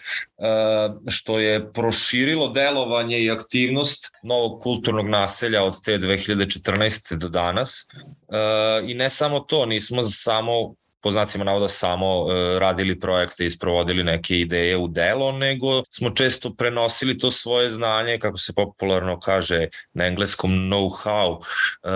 što 1.08 1.38
je 1.38 1.72
proširilo 1.72 2.48
delovanje 2.48 3.20
i 3.20 3.30
aktivnost 3.30 4.10
novog 4.22 4.62
kulturnog 4.62 5.08
naselja 5.08 5.64
od 5.64 5.84
te 5.84 5.98
2014. 5.98 7.16
do 7.16 7.28
danas. 7.28 7.86
Eh, 8.32 8.90
I 8.90 8.94
ne 8.94 9.10
samo 9.10 9.40
to, 9.40 9.66
nismo 9.66 10.02
samo 10.02 10.74
po 11.02 11.10
znacima 11.10 11.44
navoda 11.44 11.68
samo 11.68 12.06
e, 12.06 12.58
radili 12.58 13.00
projekte 13.00 13.46
i 13.46 13.50
sprovodili 13.50 14.04
neke 14.04 14.38
ideje 14.38 14.76
u 14.76 14.88
delo, 14.88 15.32
nego 15.32 15.82
smo 15.90 16.10
često 16.10 16.54
prenosili 16.54 17.18
to 17.18 17.30
svoje 17.30 17.70
znanje, 17.70 18.18
kako 18.18 18.36
se 18.36 18.52
popularno 18.52 19.20
kaže 19.20 19.66
na 19.92 20.06
engleskom 20.06 20.50
know-how, 20.50 21.42
e, 21.82 21.88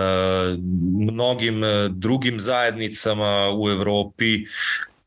mnogim 1.11 1.61
drugim 1.89 2.39
zajednicama 2.39 3.53
u 3.57 3.69
Evropi 3.69 4.45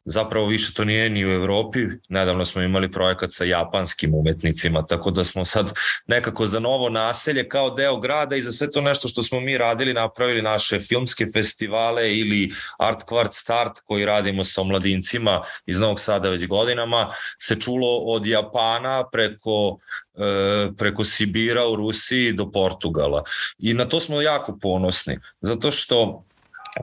zapravo 0.05 0.47
više 0.47 0.75
to 0.75 0.85
nije 0.85 1.11
ni 1.11 1.27
u 1.27 1.31
Evropi. 1.31 1.79
Nedavno 2.09 2.45
smo 2.45 2.63
imali 2.63 2.91
projekat 2.91 3.33
sa 3.33 3.45
japanskim 3.45 4.15
umetnicima, 4.15 4.87
tako 4.87 5.11
da 5.11 5.25
smo 5.25 5.45
sad 5.45 5.73
nekako 6.07 6.47
za 6.47 6.61
novo 6.61 6.89
naselje 6.89 7.49
kao 7.49 7.71
deo 7.71 7.97
grada 7.97 8.37
i 8.37 8.43
za 8.43 8.53
sve 8.53 8.71
to 8.71 8.81
nešto 8.81 9.09
što 9.09 9.23
smo 9.23 9.41
mi 9.41 9.59
radili, 9.59 9.95
napravili 9.95 10.43
naše 10.43 10.81
filmske 10.81 11.27
festivale 11.35 12.19
ili 12.19 12.51
Art 12.79 13.05
Quart 13.07 13.33
Start 13.33 13.81
koji 13.85 14.05
radimo 14.05 14.45
sa 14.45 14.61
omladincima 14.61 15.43
iz 15.67 15.79
Novog 15.79 16.01
Sada 16.01 16.31
već 16.31 16.47
godinama, 16.47 17.13
se 17.39 17.61
čulo 17.61 17.97
od 17.99 18.27
Japana 18.27 19.05
preko 19.13 19.79
e, 20.15 20.69
preko 20.77 21.05
Sibira 21.05 21.69
u 21.69 21.77
Rusiji 21.77 22.33
do 22.33 22.51
Portugala. 22.51 23.23
I 23.59 23.75
na 23.75 23.85
to 23.85 24.01
smo 24.01 24.21
jako 24.21 24.59
ponosni, 24.59 25.19
zato 25.41 25.71
što 25.71 26.25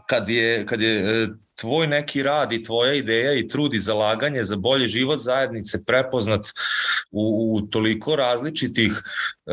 kad 0.07 0.29
je, 0.29 0.65
kad 0.65 0.81
je 0.81 1.23
e, 1.23 1.27
tvoj 1.57 1.87
neki 1.87 2.23
rad 2.23 2.53
i 2.53 2.63
tvoja 2.63 2.93
ideja 2.93 3.33
i 3.33 3.47
trud 3.47 3.73
i 3.73 3.79
zalaganje 3.79 4.43
za 4.43 4.55
bolji 4.55 4.87
život 4.87 5.19
zajednice 5.19 5.85
prepoznat 5.85 6.45
u, 7.11 7.55
u 7.55 7.61
toliko 7.67 8.15
različitih 8.15 8.91
e, 9.45 9.51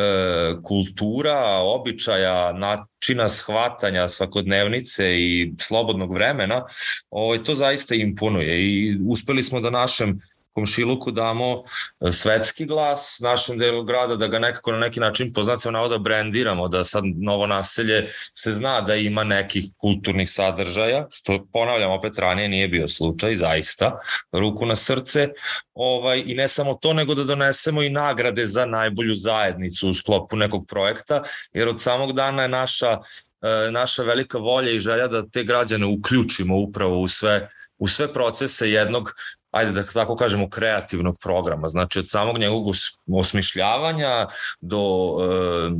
kultura, 0.62 1.40
običaja, 1.62 2.52
načina 2.52 3.28
shvatanja 3.28 4.08
svakodnevnice 4.08 5.20
i 5.20 5.52
slobodnog 5.60 6.14
vremena, 6.14 6.62
ovaj, 7.10 7.44
to 7.44 7.54
zaista 7.54 7.94
imponuje 7.94 8.62
i 8.62 8.98
uspeli 9.08 9.42
smo 9.42 9.60
da 9.60 9.70
našem 9.70 10.20
komšiluku 10.54 11.10
damo 11.10 11.64
e, 12.00 12.12
svetski 12.12 12.64
glas 12.66 13.18
našem 13.22 13.58
delu 13.58 13.84
grada, 13.84 14.16
da 14.16 14.26
ga 14.26 14.38
nekako 14.38 14.72
na 14.72 14.78
neki 14.78 15.00
način 15.00 15.32
po 15.32 15.44
znacima 15.44 15.72
navoda 15.72 15.98
brendiramo, 15.98 16.68
da 16.68 16.84
sad 16.84 17.04
novo 17.04 17.46
naselje 17.46 18.06
se 18.34 18.52
zna 18.52 18.80
da 18.80 18.94
ima 18.94 19.24
nekih 19.24 19.64
kulturnih 19.76 20.30
sadržaja, 20.30 21.06
što 21.10 21.46
ponavljam 21.52 21.90
opet 21.90 22.18
ranije 22.18 22.48
nije 22.48 22.68
bio 22.68 22.88
slučaj, 22.88 23.36
zaista, 23.36 23.98
ruku 24.32 24.66
na 24.66 24.76
srce, 24.76 25.28
ovaj, 25.74 26.22
i 26.26 26.34
ne 26.34 26.48
samo 26.48 26.74
to, 26.74 26.92
nego 26.92 27.14
da 27.14 27.24
donesemo 27.24 27.82
i 27.82 27.90
nagrade 27.90 28.46
za 28.46 28.66
najbolju 28.66 29.14
zajednicu 29.14 29.88
u 29.88 29.94
sklopu 29.94 30.36
nekog 30.36 30.66
projekta, 30.68 31.22
jer 31.52 31.68
od 31.68 31.82
samog 31.82 32.12
dana 32.12 32.42
je 32.42 32.48
naša, 32.48 32.98
e, 33.42 33.70
naša 33.70 34.02
velika 34.02 34.38
volja 34.38 34.70
i 34.70 34.80
želja 34.80 35.08
da 35.08 35.26
te 35.26 35.42
građane 35.42 35.86
uključimo 35.86 36.56
upravo 36.56 37.00
u 37.00 37.08
sve 37.08 37.48
u 37.78 37.88
sve 37.88 38.12
procese 38.12 38.70
jednog 38.70 39.14
ajde 39.54 39.72
da 39.72 39.84
tako 39.84 40.16
kažemo, 40.16 40.48
kreativnog 40.48 41.18
programa. 41.18 41.68
Znači 41.68 41.98
od 41.98 42.08
samog 42.08 42.38
njegovog 42.38 42.74
osmišljavanja 43.12 44.26
do 44.60 44.80
e, 44.80 45.70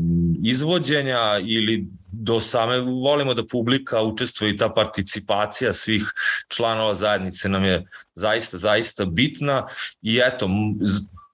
izvođenja 0.45 1.21
ili 1.47 1.87
do 2.13 2.41
same, 2.41 2.79
volimo 2.81 3.35
da 3.35 3.47
publika 3.47 4.03
učestvuje 4.03 4.51
i 4.51 4.57
ta 4.57 4.69
participacija 4.69 5.73
svih 5.73 6.13
članova 6.49 6.95
zajednice 6.95 7.49
nam 7.49 7.65
je 7.65 7.87
zaista, 8.15 8.57
zaista 8.59 9.05
bitna 9.05 9.67
i 10.03 10.21
eto, 10.25 10.49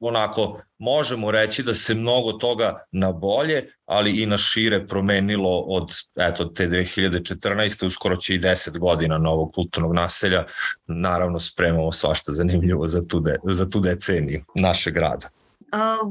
onako 0.01 0.61
možemo 0.79 1.31
reći 1.31 1.63
da 1.63 1.75
se 1.75 1.95
mnogo 1.95 2.33
toga 2.33 2.85
na 2.93 3.13
bolje, 3.13 3.73
ali 3.87 4.23
i 4.23 4.27
na 4.27 4.37
šire 4.37 4.87
promenilo 4.87 5.59
od 5.59 5.93
eto, 6.17 6.45
te 6.45 6.69
2014. 6.69 7.87
uskoro 7.87 8.17
će 8.17 8.35
i 8.35 8.41
10 8.41 8.79
godina 8.79 9.19
novog 9.19 9.55
kulturnog 9.55 9.95
naselja. 9.95 10.45
Naravno 10.87 11.39
spremamo 11.39 11.93
svašta 11.93 12.33
zanimljivo 12.33 12.87
za 12.87 13.07
tu, 13.07 13.21
de, 13.21 13.37
za 13.45 13.69
tu 13.69 13.81
deceniju 13.81 14.45
našeg 14.55 14.95
grada. 14.95 15.29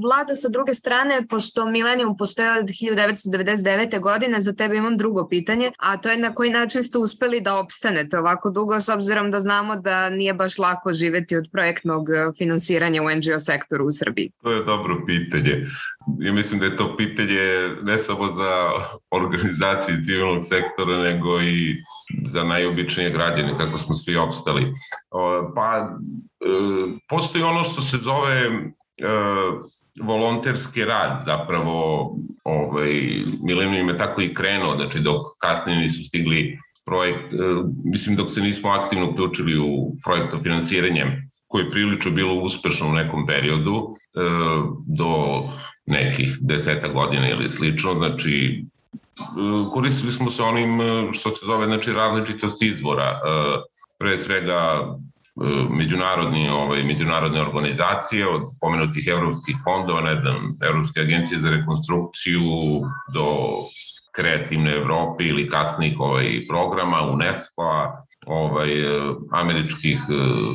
Vlado, 0.04 0.36
sa 0.36 0.50
druge 0.50 0.74
strane, 0.74 1.28
pošto 1.28 1.66
Millennium 1.66 2.18
postoje 2.18 2.60
od 2.60 2.66
1999. 2.66 4.00
godine, 4.00 4.42
za 4.42 4.54
tebe 4.54 4.76
imam 4.76 4.98
drugo 4.98 5.28
pitanje, 5.28 5.72
a 5.80 5.98
to 5.98 6.10
je 6.10 6.18
na 6.18 6.34
koji 6.34 6.50
način 6.50 6.84
ste 6.84 6.98
uspeli 6.98 7.42
da 7.42 7.60
opstanete 7.60 8.20
ovako 8.20 8.50
dugo, 8.50 8.80
s 8.80 8.90
obzirom 8.90 9.32
da 9.32 9.40
znamo 9.40 9.76
da 9.76 10.10
nije 10.10 10.34
baš 10.34 10.58
lako 10.58 10.94
živeti 10.94 11.36
od 11.36 11.50
projektnog 11.52 12.10
e, 12.10 12.14
finansiranja 12.38 13.02
u 13.04 13.06
NGO 13.06 13.40
sektoru 13.40 13.86
u 13.86 13.92
Srbiji? 13.92 14.32
To 14.44 14.52
je 14.52 14.64
dobro 14.64 15.04
pitanje. 15.06 15.68
Ja 16.20 16.34
mislim 16.34 16.60
da 16.60 16.66
je 16.66 16.78
to 16.78 16.98
pitanje 16.98 17.70
ne 17.84 17.98
samo 17.98 18.32
za 18.32 18.72
organizacije 19.12 20.04
civilnog 20.06 20.46
sektora, 20.46 20.98
nego 20.98 21.42
i 21.42 21.84
za 22.32 22.44
najobičnije 22.44 23.10
građane, 23.10 23.58
kako 23.58 23.78
smo 23.78 23.96
svi 23.96 24.16
opstali. 24.16 24.74
Pa, 25.56 25.78
e, 25.78 26.50
postoji 27.10 27.44
ono 27.44 27.64
što 27.64 27.82
se 27.82 27.98
zove 27.98 28.50
volonterski 30.02 30.86
rad 30.86 31.22
zapravo 31.26 32.10
ovaj, 32.44 32.92
Milenijum 33.44 33.90
je 33.90 33.98
tako 33.98 34.22
i 34.22 34.34
krenuo, 34.34 34.76
znači 34.76 35.00
dok 35.00 35.22
kasnije 35.42 35.80
nisu 35.80 36.04
stigli 36.04 36.60
projekt, 36.86 37.34
e, 37.34 37.38
mislim 37.84 38.16
dok 38.16 38.32
se 38.32 38.42
nismo 38.42 38.70
aktivno 38.70 39.10
uključili 39.10 39.60
u 39.60 39.96
projekto 40.04 40.40
finansiranje 40.44 41.06
koje 41.48 41.64
je 41.64 41.72
prilično 41.72 42.12
bilo 42.12 42.34
uspešno 42.34 42.90
u 42.90 42.94
nekom 42.94 43.28
periodu 43.28 43.76
e, 43.78 44.20
do 44.88 45.44
nekih 45.86 46.38
deseta 46.42 46.88
godina 46.88 47.30
ili 47.30 47.50
slično, 47.50 47.94
znači 47.94 48.66
koristili 49.74 50.12
smo 50.12 50.30
se 50.30 50.44
onim 50.44 50.80
što 51.14 51.30
se 51.30 51.46
zove 51.46 51.66
znači 51.66 51.94
različitost 51.94 52.62
izvora. 52.62 53.20
Pre 54.00 54.18
svega 54.18 54.86
međunarodni, 55.70 56.50
ovaj, 56.50 56.84
međunarodne 56.84 57.42
organizacije 57.42 58.28
od 58.28 58.42
pomenutih 58.62 59.08
evropskih 59.08 59.56
fondova, 59.64 60.02
ne 60.02 60.16
znam, 60.16 60.36
Evropske 60.64 61.00
agencije 61.00 61.40
za 61.40 61.50
rekonstrukciju 61.50 62.42
do 63.14 63.26
kreativne 64.16 64.76
Evrope 64.76 65.24
ili 65.24 65.50
kasnih 65.50 66.00
ovaj, 66.00 66.46
programa 66.50 67.02
UNESCO-a, 67.02 68.04
ovaj, 68.28 68.70
američkih 69.32 70.00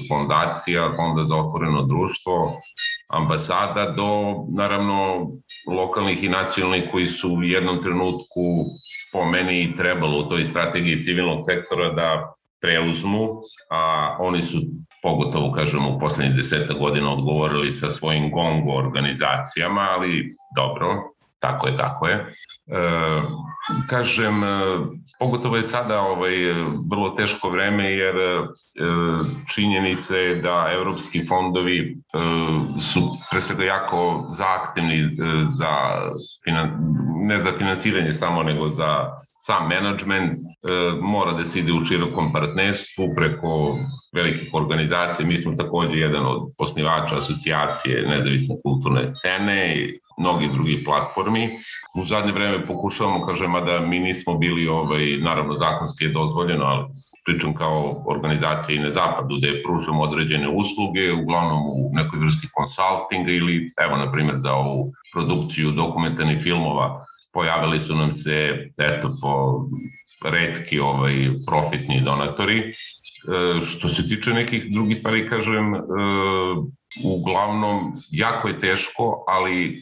fondacija, 0.09 0.93
Fonda 0.97 1.25
za 1.25 1.37
otvoreno 1.37 1.83
društvo, 1.83 2.61
ambasada 3.09 3.91
do, 3.91 4.35
naravno, 4.57 5.29
lokalnih 5.67 6.25
i 6.25 6.29
nacionalnih 6.29 6.85
koji 6.93 7.07
su 7.07 7.35
u 7.35 7.43
jednom 7.43 7.81
trenutku 7.81 8.65
po 9.13 9.25
meni 9.25 9.77
trebalo 9.77 10.19
u 10.19 10.29
toj 10.29 10.45
strategiji 10.45 11.03
civilnog 11.03 11.39
sektora 11.47 11.93
da 11.93 12.34
preuzmu, 12.65 13.29
a 13.71 14.17
oni 14.21 14.43
su 14.43 14.59
pogotovo, 15.03 15.53
kažemo, 15.53 15.91
u 15.91 15.99
poslednjih 15.99 16.37
deseta 16.37 16.75
godina 16.75 17.13
odgovorili 17.13 17.73
sa 17.73 17.91
svojim 17.91 18.31
gongo 18.31 18.73
organizacijama, 18.73 19.81
ali 19.81 20.33
dobro, 20.57 20.95
tako 21.41 21.67
je 21.67 21.77
kako 21.77 22.09
je. 22.09 22.15
E, 22.15 22.25
kažem, 23.89 24.45
e, 24.45 24.49
pogotovo 25.19 25.57
je 25.57 25.63
sada 25.63 26.01
ovaj, 26.01 26.35
vrlo 26.91 27.11
teško 27.11 27.51
vreme 27.51 27.93
jer 27.93 28.17
e, 28.17 28.47
činjenica 29.55 30.17
je 30.17 30.43
da 30.43 30.71
evropski 30.73 31.27
fondovi 31.29 31.79
e, 31.81 31.95
su 32.81 33.01
pre 33.31 33.41
svega 33.41 33.65
jako 33.65 34.29
zaaktivni 34.33 35.01
e, 35.01 35.09
za, 35.45 35.73
ne 37.27 37.41
za 37.41 37.53
finansiranje 37.59 38.13
samo, 38.13 38.43
nego 38.43 38.71
za 38.71 39.11
sam 39.47 39.69
management 39.69 40.39
e, 40.39 40.43
mora 41.01 41.33
da 41.33 41.45
se 41.45 41.59
ide 41.61 41.73
u 41.73 41.85
širokom 41.85 42.33
partnerstvu 42.33 43.15
preko 43.17 43.79
velikih 44.15 44.49
organizacija. 44.53 45.27
Mi 45.27 45.37
smo 45.37 45.53
takođe 45.57 45.99
jedan 45.99 46.27
od 46.27 46.43
osnivača 46.59 47.17
asocijacije 47.17 48.09
nezavisne 48.09 48.57
kulturne 48.63 49.07
scene 49.07 49.77
i 49.77 49.99
mnogi 50.19 50.49
drugi 50.53 50.85
platformi. 50.85 51.49
U 52.01 52.05
zadnje 52.05 52.33
vreme 52.33 52.67
pokušavamo, 52.67 53.27
kažem, 53.27 53.53
da 53.67 53.81
mi 53.81 53.99
nismo 53.99 54.35
bili, 54.35 54.69
ovaj, 54.69 55.17
naravno 55.21 55.57
zakonski 55.57 56.05
je 56.05 56.13
dozvoljeno, 56.13 56.65
ali 56.65 56.85
pričam 57.25 57.55
kao 57.55 58.05
organizacija 58.07 58.77
i 58.77 58.83
na 58.83 58.91
zapadu, 58.91 59.37
da 59.37 59.47
je 59.47 59.63
pružamo 59.63 60.03
određene 60.03 60.49
usluge, 60.49 61.13
uglavnom 61.13 61.63
u 61.67 61.91
nekoj 61.93 62.19
vrsti 62.19 62.49
konsultinga 62.55 63.33
ili, 63.33 63.71
evo, 63.87 63.97
na 63.97 64.13
primjer, 64.13 64.37
za 64.39 64.53
ovu 64.53 64.93
produkciju 65.13 65.71
dokumentarnih 65.71 66.43
filmova 66.43 67.05
pojavili 67.35 67.81
su 67.81 67.97
nam 67.97 68.13
se, 68.13 68.69
eto, 68.79 69.11
po 69.23 69.65
redki 70.31 70.81
ovaj, 70.81 71.31
profitni 71.47 72.01
donatori. 72.05 72.59
E, 72.59 73.61
što 73.61 73.89
se 73.89 74.07
tiče 74.07 74.31
nekih 74.31 74.73
drugih 74.73 74.99
stvari, 74.99 75.29
kažem, 75.29 75.75
e, 75.75 75.79
uglavnom 77.05 77.93
jako 78.11 78.49
je 78.49 78.59
teško, 78.59 79.25
ali 79.29 79.71
e, 79.71 79.75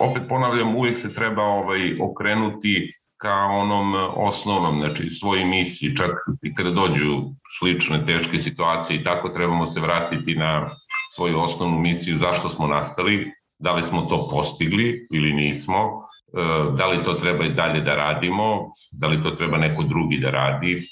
opet 0.00 0.22
ponavljam, 0.28 0.76
uvijek 0.76 0.98
se 0.98 1.14
treba 1.14 1.42
ovaj 1.42 2.00
okrenuti 2.00 2.92
ka 3.16 3.34
onom 3.34 3.94
osnovnom, 4.16 4.78
znači 4.78 5.10
svoj 5.10 5.44
misiji, 5.44 5.96
čak 5.96 6.10
i 6.42 6.54
kada 6.54 6.70
dođu 6.70 7.22
slične 7.58 8.06
teške 8.06 8.38
situacije 8.38 9.00
i 9.00 9.04
tako 9.04 9.28
trebamo 9.28 9.66
se 9.66 9.80
vratiti 9.80 10.34
na 10.34 10.70
svoju 11.14 11.40
osnovnu 11.40 11.78
misiju, 11.78 12.18
zašto 12.18 12.48
smo 12.48 12.66
nastali, 12.66 13.32
da 13.58 13.72
li 13.72 13.82
smo 13.82 14.02
to 14.02 14.28
postigli 14.30 15.06
ili 15.12 15.32
nismo, 15.32 16.08
da 16.76 16.86
li 16.86 17.02
to 17.02 17.14
treba 17.14 17.44
i 17.44 17.52
dalje 17.54 17.80
da 17.80 17.94
radimo, 17.94 18.70
da 18.92 19.06
li 19.06 19.22
to 19.22 19.30
treba 19.30 19.58
neko 19.58 19.82
drugi 19.82 20.18
da 20.18 20.30
radi, 20.30 20.88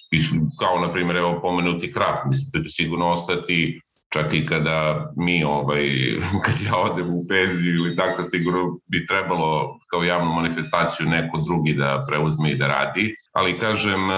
kao 0.61 0.81
na 0.81 0.93
primjer 0.93 1.17
evo 1.17 1.39
pomenuti 1.43 1.93
kraft, 1.93 2.23
mislim 2.27 2.51
da 2.53 2.69
će 2.69 2.73
sigurno 2.73 3.13
ostati 3.13 3.81
čak 4.13 4.35
i 4.35 4.47
kada 4.47 5.11
mi, 5.17 5.45
ovaj, 5.45 5.85
kad 6.45 6.55
ja 6.67 6.77
odem 6.77 7.09
u 7.09 7.25
penziju 7.29 7.75
ili 7.75 7.97
tako, 7.97 8.23
sigurno 8.23 8.79
bi 8.91 9.07
trebalo 9.07 9.79
kao 9.91 10.03
javnu 10.03 10.33
manifestaciju 10.33 11.07
neko 11.07 11.39
drugi 11.47 11.75
da 11.75 12.05
preuzme 12.09 12.51
i 12.51 12.57
da 12.57 12.67
radi. 12.67 13.15
Ali 13.33 13.59
kažem, 13.59 14.11
e, 14.11 14.15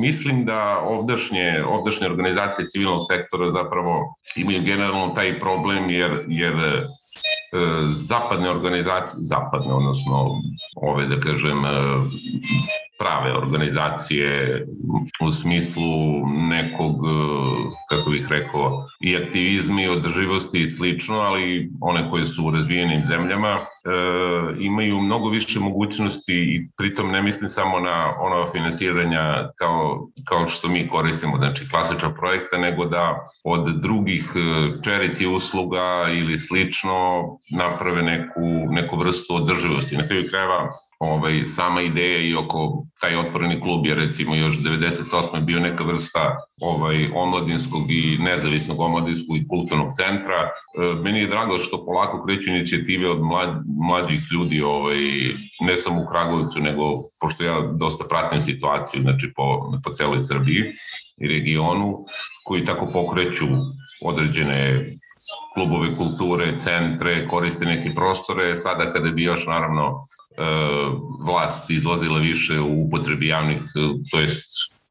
mislim 0.00 0.44
da 0.44 0.78
ovdašnje, 0.84 1.64
ovdašnje 1.64 2.06
organizacije 2.06 2.68
civilnog 2.68 3.02
sektora 3.10 3.50
zapravo 3.50 4.14
imaju 4.36 4.62
generalno 4.62 5.14
taj 5.14 5.38
problem 5.40 5.90
jer, 5.90 6.24
jer 6.28 6.54
E, 6.54 6.86
zapadne 7.90 8.50
organizacije, 8.50 9.18
zapadne, 9.22 9.72
odnosno 9.72 10.40
ove, 10.76 11.06
da 11.06 11.20
kažem, 11.20 11.64
e, 11.64 11.70
prave 12.98 13.32
organizacije 13.38 14.66
u 15.20 15.32
smislu 15.32 16.26
nekog, 16.26 16.90
e, 16.90 17.10
kako 17.90 18.10
bih 18.10 18.26
rekao, 18.30 18.86
i 19.00 19.16
aktivizmi, 19.16 19.82
i 19.82 19.88
održivosti 19.88 20.62
i 20.62 20.70
slično, 20.70 21.14
ali 21.14 21.70
one 21.80 22.10
koje 22.10 22.26
su 22.26 22.46
u 22.46 22.50
razvijenim 22.50 23.02
zemljama 23.04 23.48
e, 23.48 23.60
imaju 24.60 25.00
mnogo 25.00 25.28
više 25.28 25.60
mogućnosti 25.60 26.34
i 26.34 26.68
pritom 26.76 27.10
ne 27.10 27.22
mislim 27.22 27.48
samo 27.48 27.80
na 27.80 28.14
ono 28.20 28.52
finansiranja 28.52 29.50
kao, 29.58 30.08
kao 30.28 30.48
što 30.48 30.68
mi 30.68 30.88
koristimo, 30.88 31.36
znači 31.36 31.68
klasična 31.70 32.14
projekta, 32.14 32.58
nego 32.58 32.84
da 32.84 33.28
od 33.44 33.80
drugih 33.80 34.32
charity 34.84 35.26
usluga 35.26 36.06
ili 36.10 36.38
slično 36.38 37.24
naprave 37.50 38.02
neku, 38.02 38.40
neku 38.70 38.96
vrstu 38.96 39.34
održivosti. 39.34 39.96
Na 39.96 40.06
kraju 40.06 40.28
krajeva 40.30 40.70
ovaj, 41.04 41.46
sama 41.46 41.82
ideja 41.82 42.18
i 42.18 42.34
oko 42.34 42.84
taj 43.00 43.16
otvoreni 43.16 43.60
klub 43.60 43.86
je 43.86 43.94
recimo 43.94 44.34
još 44.34 44.56
98. 44.56 45.44
bio 45.44 45.60
neka 45.60 45.84
vrsta 45.84 46.36
ovaj, 46.60 47.08
omladinskog 47.14 47.90
i 47.90 48.18
nezavisnog 48.18 48.80
omladinskog 48.80 49.36
i 49.36 49.48
kulturnog 49.48 49.88
centra. 49.96 50.40
E, 50.44 50.50
meni 51.02 51.18
je 51.18 51.26
drago 51.26 51.58
što 51.58 51.84
polako 51.84 52.24
kreću 52.26 52.50
inicijative 52.50 53.10
od 53.10 53.20
mlad, 53.20 53.62
mlađih 53.88 54.20
ljudi, 54.32 54.62
ovaj, 54.62 54.96
ne 55.60 55.76
samo 55.76 56.02
u 56.02 56.06
Kragovicu, 56.06 56.60
nego 56.60 56.82
pošto 57.20 57.44
ja 57.44 57.60
dosta 57.60 58.04
pratim 58.04 58.40
situaciju 58.40 59.02
znači 59.02 59.32
po, 59.36 59.72
po 59.84 59.90
celoj 59.90 60.20
Srbiji 60.20 60.62
i 61.20 61.28
regionu, 61.28 62.04
koji 62.44 62.64
tako 62.64 62.86
pokreću 62.92 63.46
određene 64.04 64.86
klubove 65.54 65.96
kulture, 65.96 66.58
centre, 66.60 67.28
koriste 67.28 67.64
neke 67.64 67.94
prostore. 67.94 68.56
Sada 68.56 68.92
kada 68.92 69.10
bi 69.10 69.22
još 69.22 69.46
naravno 69.46 69.86
e, 69.86 70.44
vlast 71.26 71.70
izlazila 71.70 72.18
više 72.18 72.60
u 72.60 72.84
upotrebi 72.86 73.26
javnih, 73.26 73.58
e, 73.58 74.08
to 74.10 74.20
jest 74.20 74.44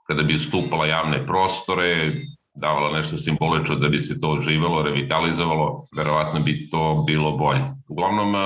kada 0.08 0.24
bi 0.24 0.39
stupala 0.39 0.86
javne 0.86 1.26
prostore, 1.26 2.13
davala 2.56 2.98
nešto 2.98 3.17
simbolično 3.17 3.76
da 3.76 3.89
bi 3.89 4.00
se 4.00 4.19
to 4.19 4.30
oživelo, 4.30 4.82
revitalizovalo, 4.82 5.82
verovatno 5.98 6.39
bi 6.39 6.69
to 6.69 7.04
bilo 7.08 7.32
bolje. 7.32 7.62
Uglavnom, 7.89 8.36
e, 8.36 8.39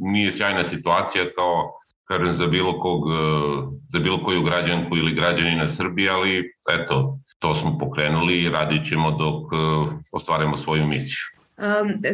nije 0.00 0.32
sjajna 0.32 0.64
situacija 0.64 1.24
kao 1.36 1.70
kažem, 2.08 2.32
za 2.32 2.46
bilo, 2.46 2.78
kog, 2.78 3.02
za 3.88 3.98
bilo 3.98 4.24
koju 4.24 4.42
građanku 4.42 4.96
ili 4.96 5.14
građanina 5.14 5.68
Srbije, 5.68 6.10
ali 6.10 6.52
eto, 6.70 7.18
to 7.42 7.54
smo 7.54 7.78
pokrenuli 7.78 8.42
i 8.42 8.50
radit 8.50 8.88
ćemo 8.88 9.10
dok 9.10 9.52
ostvarimo 10.12 10.56
svoju 10.56 10.86
misiju. 10.86 11.41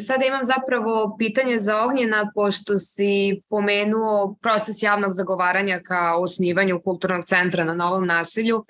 Sada 0.06 0.24
imam 0.26 0.44
zapravo 0.44 1.16
pitanje 1.18 1.58
za 1.58 1.84
Ognjena, 1.84 2.30
pošto 2.34 2.78
si 2.78 3.42
pomenuo 3.48 4.36
proces 4.42 4.82
javnog 4.82 5.12
zagovaranja 5.12 5.80
ka 5.84 6.14
osnivanju 6.16 6.80
kulturnog 6.84 7.24
centra 7.24 7.64
na 7.64 7.74
novom 7.74 8.06
naselju 8.06 8.64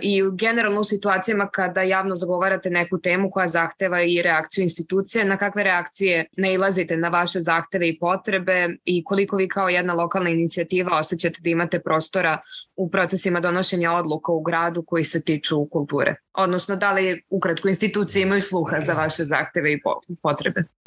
i 0.00 0.22
generalno 0.32 0.80
u 0.80 0.84
situacijama 0.84 1.48
kada 1.48 1.82
javno 1.82 2.14
zagovarate 2.14 2.70
neku 2.70 2.98
temu 2.98 3.30
koja 3.30 3.46
zahteva 3.46 4.02
i 4.02 4.22
reakciju 4.22 4.62
institucije, 4.62 5.24
na 5.24 5.36
kakve 5.36 5.64
reakcije 5.64 6.24
ne 6.36 6.54
ilazite 6.54 6.96
na 6.96 7.08
vaše 7.08 7.40
zahteve 7.40 7.88
i 7.88 7.98
potrebe 7.98 8.68
i 8.84 9.04
koliko 9.04 9.36
vi 9.36 9.48
kao 9.48 9.68
jedna 9.68 9.94
lokalna 9.94 10.30
inicijativa 10.30 10.98
osjećate 10.98 11.38
da 11.42 11.50
imate 11.50 11.80
prostora 11.80 12.38
u 12.76 12.90
procesima 12.90 13.40
donošenja 13.40 13.92
odluka 13.92 14.32
u 14.32 14.42
gradu 14.42 14.82
koji 14.82 15.04
se 15.04 15.24
tiču 15.24 15.66
kulture? 15.66 16.16
Odnosno, 16.34 16.76
da 16.76 16.92
li 16.92 17.22
ukratko 17.30 17.68
institucije 17.68 18.22
imaju 18.22 18.40
sluha 18.40 18.80
za 18.80 18.92
vaše 18.92 19.24
zahteve 19.24 19.72
i 19.72 19.82
potrebe? 19.82 20.03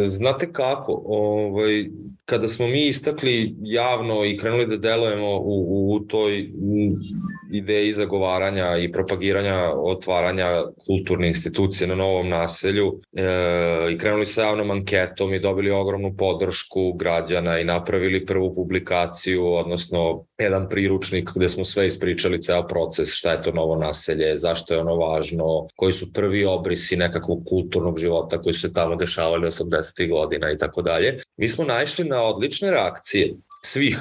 Znate 0.07 0.51
kako, 0.51 1.03
ovaj, 1.05 1.85
kada 2.25 2.47
smo 2.47 2.67
mi 2.67 2.87
istakli 2.87 3.55
javno 3.61 4.25
i 4.25 4.37
krenuli 4.37 4.67
da 4.67 4.77
delujemo 4.77 5.37
u, 5.37 5.95
u 5.95 5.99
toj 5.99 6.49
ideji 7.51 7.91
zagovaranja 7.91 8.77
i 8.77 8.91
propagiranja 8.91 9.71
otvaranja 9.75 10.63
kulturne 10.85 11.27
institucije 11.27 11.87
na 11.87 11.95
novom 11.95 12.29
naselju 12.29 13.01
e, 13.13 13.23
i 13.91 13.97
krenuli 13.97 14.25
sa 14.25 14.41
javnom 14.41 14.71
anketom 14.71 15.33
i 15.33 15.39
dobili 15.39 15.71
ogromnu 15.71 16.15
podršku 16.17 16.93
građana 16.93 17.59
i 17.59 17.63
napravili 17.63 18.25
prvu 18.25 18.53
publikaciju, 18.55 19.53
odnosno 19.53 20.23
jedan 20.37 20.69
priručnik 20.69 21.29
gde 21.35 21.49
smo 21.49 21.65
sve 21.65 21.87
ispričali 21.87 22.41
ceo 22.41 22.67
proces, 22.67 23.09
šta 23.13 23.31
je 23.31 23.41
to 23.41 23.51
novo 23.51 23.75
naselje, 23.75 24.37
zašto 24.37 24.73
je 24.73 24.79
ono 24.79 24.95
važno, 24.95 25.67
koji 25.75 25.93
su 25.93 26.13
prvi 26.13 26.45
obrisi 26.45 26.95
nekakvog 26.95 27.43
kulturnog 27.49 27.99
života 27.99 28.41
koji 28.41 28.53
su 28.53 28.61
se 28.61 28.73
tamo 28.73 28.95
dešavali 28.95 29.06
80. 29.07 30.09
godina 30.09 30.51
i 30.51 30.57
tako 30.57 30.81
dalje. 30.81 31.19
Mi 31.37 31.47
smo 31.47 31.65
naišli 31.65 32.05
na 32.05 32.21
odlične 32.21 32.71
reakcije 32.71 33.33
svih 33.63 33.99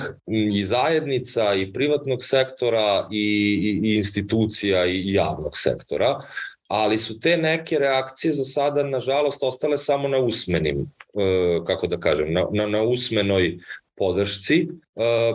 i 0.54 0.64
zajednica 0.64 1.54
i 1.54 1.72
privatnog 1.72 2.24
sektora 2.24 3.08
i, 3.10 3.16
i, 3.62 3.88
i 3.88 3.96
institucija 3.96 4.86
i 4.86 5.12
javnog 5.12 5.58
sektora 5.58 6.20
ali 6.68 6.98
su 6.98 7.20
te 7.20 7.36
neke 7.36 7.78
reakcije 7.78 8.32
za 8.32 8.44
sada 8.44 8.82
nažalost 8.82 9.42
ostale 9.42 9.78
samo 9.78 10.08
na 10.08 10.18
usmenim 10.18 10.92
e, 11.14 11.60
kako 11.66 11.86
da 11.86 12.00
kažem 12.00 12.32
na, 12.32 12.46
na, 12.52 12.66
na 12.66 12.82
usmenoj 12.82 13.58
podršci 13.96 14.60
e, 14.60 14.68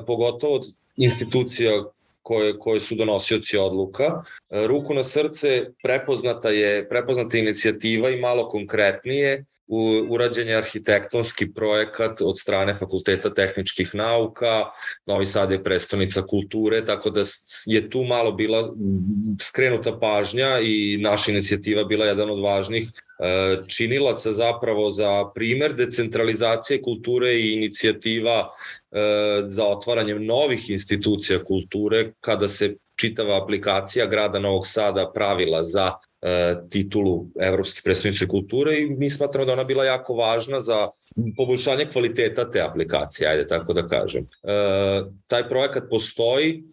pogotovo 0.08 0.56
od 0.56 0.66
institucija 0.96 1.84
koje, 2.22 2.60
koje 2.60 2.80
su 2.80 2.96
donosioci 2.96 3.58
odluka. 3.58 4.24
E, 4.50 4.68
ruku 4.68 4.94
na 4.94 5.04
srce 5.04 5.66
prepoznata 5.84 6.50
je 6.50 6.90
prepoznata 6.90 7.38
inicijativa 7.38 8.10
i 8.10 8.20
malo 8.20 8.50
konkretnije 8.50 9.46
urađen 10.10 10.48
je 10.48 10.56
arhitektonski 10.56 11.54
projekat 11.54 12.22
od 12.22 12.40
strane 12.40 12.76
Fakulteta 12.76 13.34
tehničkih 13.34 13.96
nauka, 13.96 14.66
Novi 15.06 15.26
Sad 15.26 15.52
je 15.52 15.64
prestonica 15.64 16.22
kulture, 16.22 16.86
tako 16.86 17.10
da 17.10 17.24
je 17.66 17.90
tu 17.90 18.04
malo 18.04 18.32
bila 18.32 18.74
skrenuta 19.42 20.00
pažnja 20.00 20.60
i 20.60 20.98
naša 21.02 21.32
inicijativa 21.32 21.84
bila 21.84 22.06
jedan 22.06 22.30
od 22.30 22.40
važnih 22.44 22.90
e, 22.90 23.58
činilaca 23.68 24.34
zapravo 24.34 24.90
za 24.92 25.32
primer 25.36 25.74
decentralizacije 25.74 26.82
kulture 26.82 27.34
i 27.34 27.54
inicijativa 27.54 28.52
e, 28.92 28.98
za 29.48 29.66
otvaranjem 29.66 30.26
novih 30.26 30.70
institucija 30.70 31.44
kulture 31.44 32.12
kada 32.20 32.50
se 32.50 32.76
čitava 32.96 33.44
aplikacija 33.44 34.06
grada 34.06 34.40
Novog 34.40 34.68
Sada 34.68 35.12
pravila 35.14 35.64
za 35.64 35.92
titulu 36.70 37.26
Evropske 37.40 37.82
predstavnice 37.84 38.28
kulture 38.28 38.80
i 38.80 38.86
mi 38.86 39.10
smatramo 39.10 39.46
da 39.46 39.54
ona 39.54 39.64
bila 39.64 39.86
jako 39.86 40.14
važna 40.14 40.62
za 40.62 40.88
poboljšanje 41.38 41.86
kvaliteta 41.86 42.50
te 42.50 42.62
aplikacije, 42.62 43.30
ajde 43.30 43.48
tako 43.48 43.74
da 43.74 43.88
kažem. 43.88 44.28
E, 44.44 44.54
taj 45.28 45.50
projekat 45.50 45.84
postoji, 45.90 46.64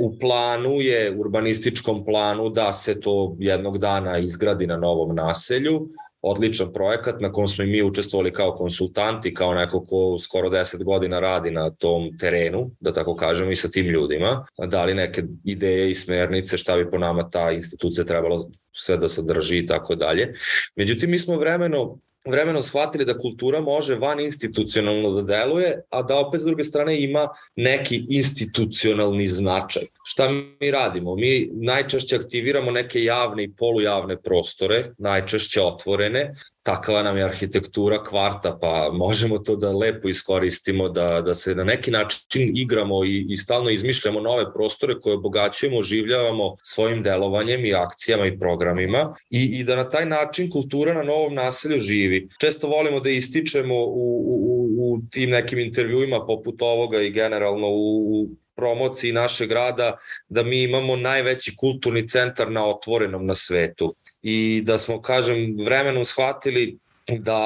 u 0.00 0.18
planu 0.18 0.80
je, 0.80 1.14
urbanističkom 1.18 2.04
planu, 2.04 2.50
da 2.50 2.72
se 2.72 3.00
to 3.00 3.36
jednog 3.38 3.78
dana 3.78 4.18
izgradi 4.18 4.66
na 4.66 4.76
novom 4.76 5.14
naselju, 5.14 5.88
odličan 6.22 6.72
projekat 6.72 7.20
na 7.20 7.32
kom 7.32 7.48
smo 7.48 7.64
i 7.64 7.66
mi 7.66 7.82
učestvovali 7.82 8.32
kao 8.32 8.56
konsultanti, 8.56 9.34
kao 9.34 9.54
neko 9.54 9.86
ko 9.86 10.18
skoro 10.18 10.48
10 10.48 10.84
godina 10.84 11.20
radi 11.20 11.50
na 11.50 11.70
tom 11.70 12.18
terenu, 12.18 12.70
da 12.80 12.92
tako 12.92 13.16
kažemo, 13.16 13.50
i 13.50 13.56
sa 13.56 13.68
tim 13.68 13.86
ljudima, 13.86 14.46
dali 14.66 14.94
neke 14.94 15.22
ideje 15.44 15.90
i 15.90 15.94
smernice 15.94 16.58
šta 16.58 16.76
bi 16.76 16.90
po 16.90 16.98
nama 16.98 17.30
ta 17.30 17.50
institucija 17.50 18.04
trebalo 18.04 18.50
sve 18.72 18.96
da 18.96 19.08
sadrži 19.08 19.58
i 19.58 19.66
tako 19.66 19.94
dalje. 19.94 20.32
Međutim, 20.76 21.10
mi 21.10 21.18
smo 21.18 21.36
vremeno 21.36 21.98
vremenom 22.24 22.62
shvatili 22.62 23.04
da 23.04 23.18
kultura 23.18 23.60
može 23.60 23.94
van 23.94 24.20
institucionalno 24.20 25.10
da 25.10 25.22
deluje, 25.22 25.82
a 25.90 26.02
da 26.02 26.18
opet 26.18 26.40
s 26.40 26.44
druge 26.44 26.64
strane 26.64 27.00
ima 27.02 27.28
neki 27.56 28.06
institucionalni 28.08 29.26
značaj. 29.28 29.82
Šta 30.04 30.28
mi 30.30 30.70
radimo? 30.70 31.14
Mi 31.14 31.50
najčešće 31.52 32.16
aktiviramo 32.16 32.70
neke 32.70 33.04
javne 33.04 33.44
i 33.44 33.52
polujavne 33.58 34.22
prostore, 34.22 34.84
najčešće 34.98 35.62
otvorene, 35.62 36.34
takva 36.68 37.02
nam 37.02 37.16
je 37.16 37.24
arhitektura 37.24 38.02
kvarta, 38.04 38.58
pa 38.60 38.90
možemo 38.92 39.38
to 39.38 39.56
da 39.56 39.72
lepo 39.72 40.08
iskoristimo, 40.08 40.88
da, 40.88 41.20
da 41.20 41.34
se 41.34 41.54
na 41.54 41.64
neki 41.64 41.90
način 41.90 42.52
igramo 42.56 43.04
i, 43.04 43.26
i 43.28 43.36
stalno 43.36 43.70
izmišljamo 43.70 44.20
nove 44.20 44.52
prostore 44.52 45.00
koje 45.00 45.16
obogaćujemo, 45.16 45.78
oživljavamo 45.78 46.54
svojim 46.62 47.02
delovanjem 47.02 47.64
i 47.64 47.74
akcijama 47.74 48.26
i 48.26 48.38
programima 48.38 49.14
i, 49.30 49.42
i 49.60 49.64
da 49.64 49.76
na 49.76 49.88
taj 49.90 50.06
način 50.06 50.50
kultura 50.50 50.94
na 50.94 51.02
novom 51.02 51.34
naselju 51.34 51.78
živi. 51.78 52.28
Često 52.40 52.68
volimo 52.68 53.00
da 53.00 53.10
ističemo 53.10 53.74
u, 53.74 54.04
u, 54.26 54.68
u 54.78 54.98
tim 55.10 55.30
nekim 55.30 55.58
intervjuima 55.58 56.26
poput 56.26 56.62
ovoga 56.62 57.00
i 57.00 57.10
generalno 57.10 57.68
u, 57.68 58.12
u 58.12 58.28
promociji 58.58 59.12
našeg 59.12 59.48
grada 59.48 59.96
da 60.28 60.42
mi 60.42 60.62
imamo 60.62 60.96
najveći 60.96 61.56
kulturni 61.56 62.08
centar 62.08 62.50
na 62.50 62.66
otvorenom 62.66 63.26
na 63.26 63.34
svetu. 63.34 63.94
I 64.22 64.62
da 64.64 64.78
smo, 64.78 65.02
kažem, 65.02 65.56
vremenom 65.64 66.04
shvatili 66.04 66.78
da 67.08 67.40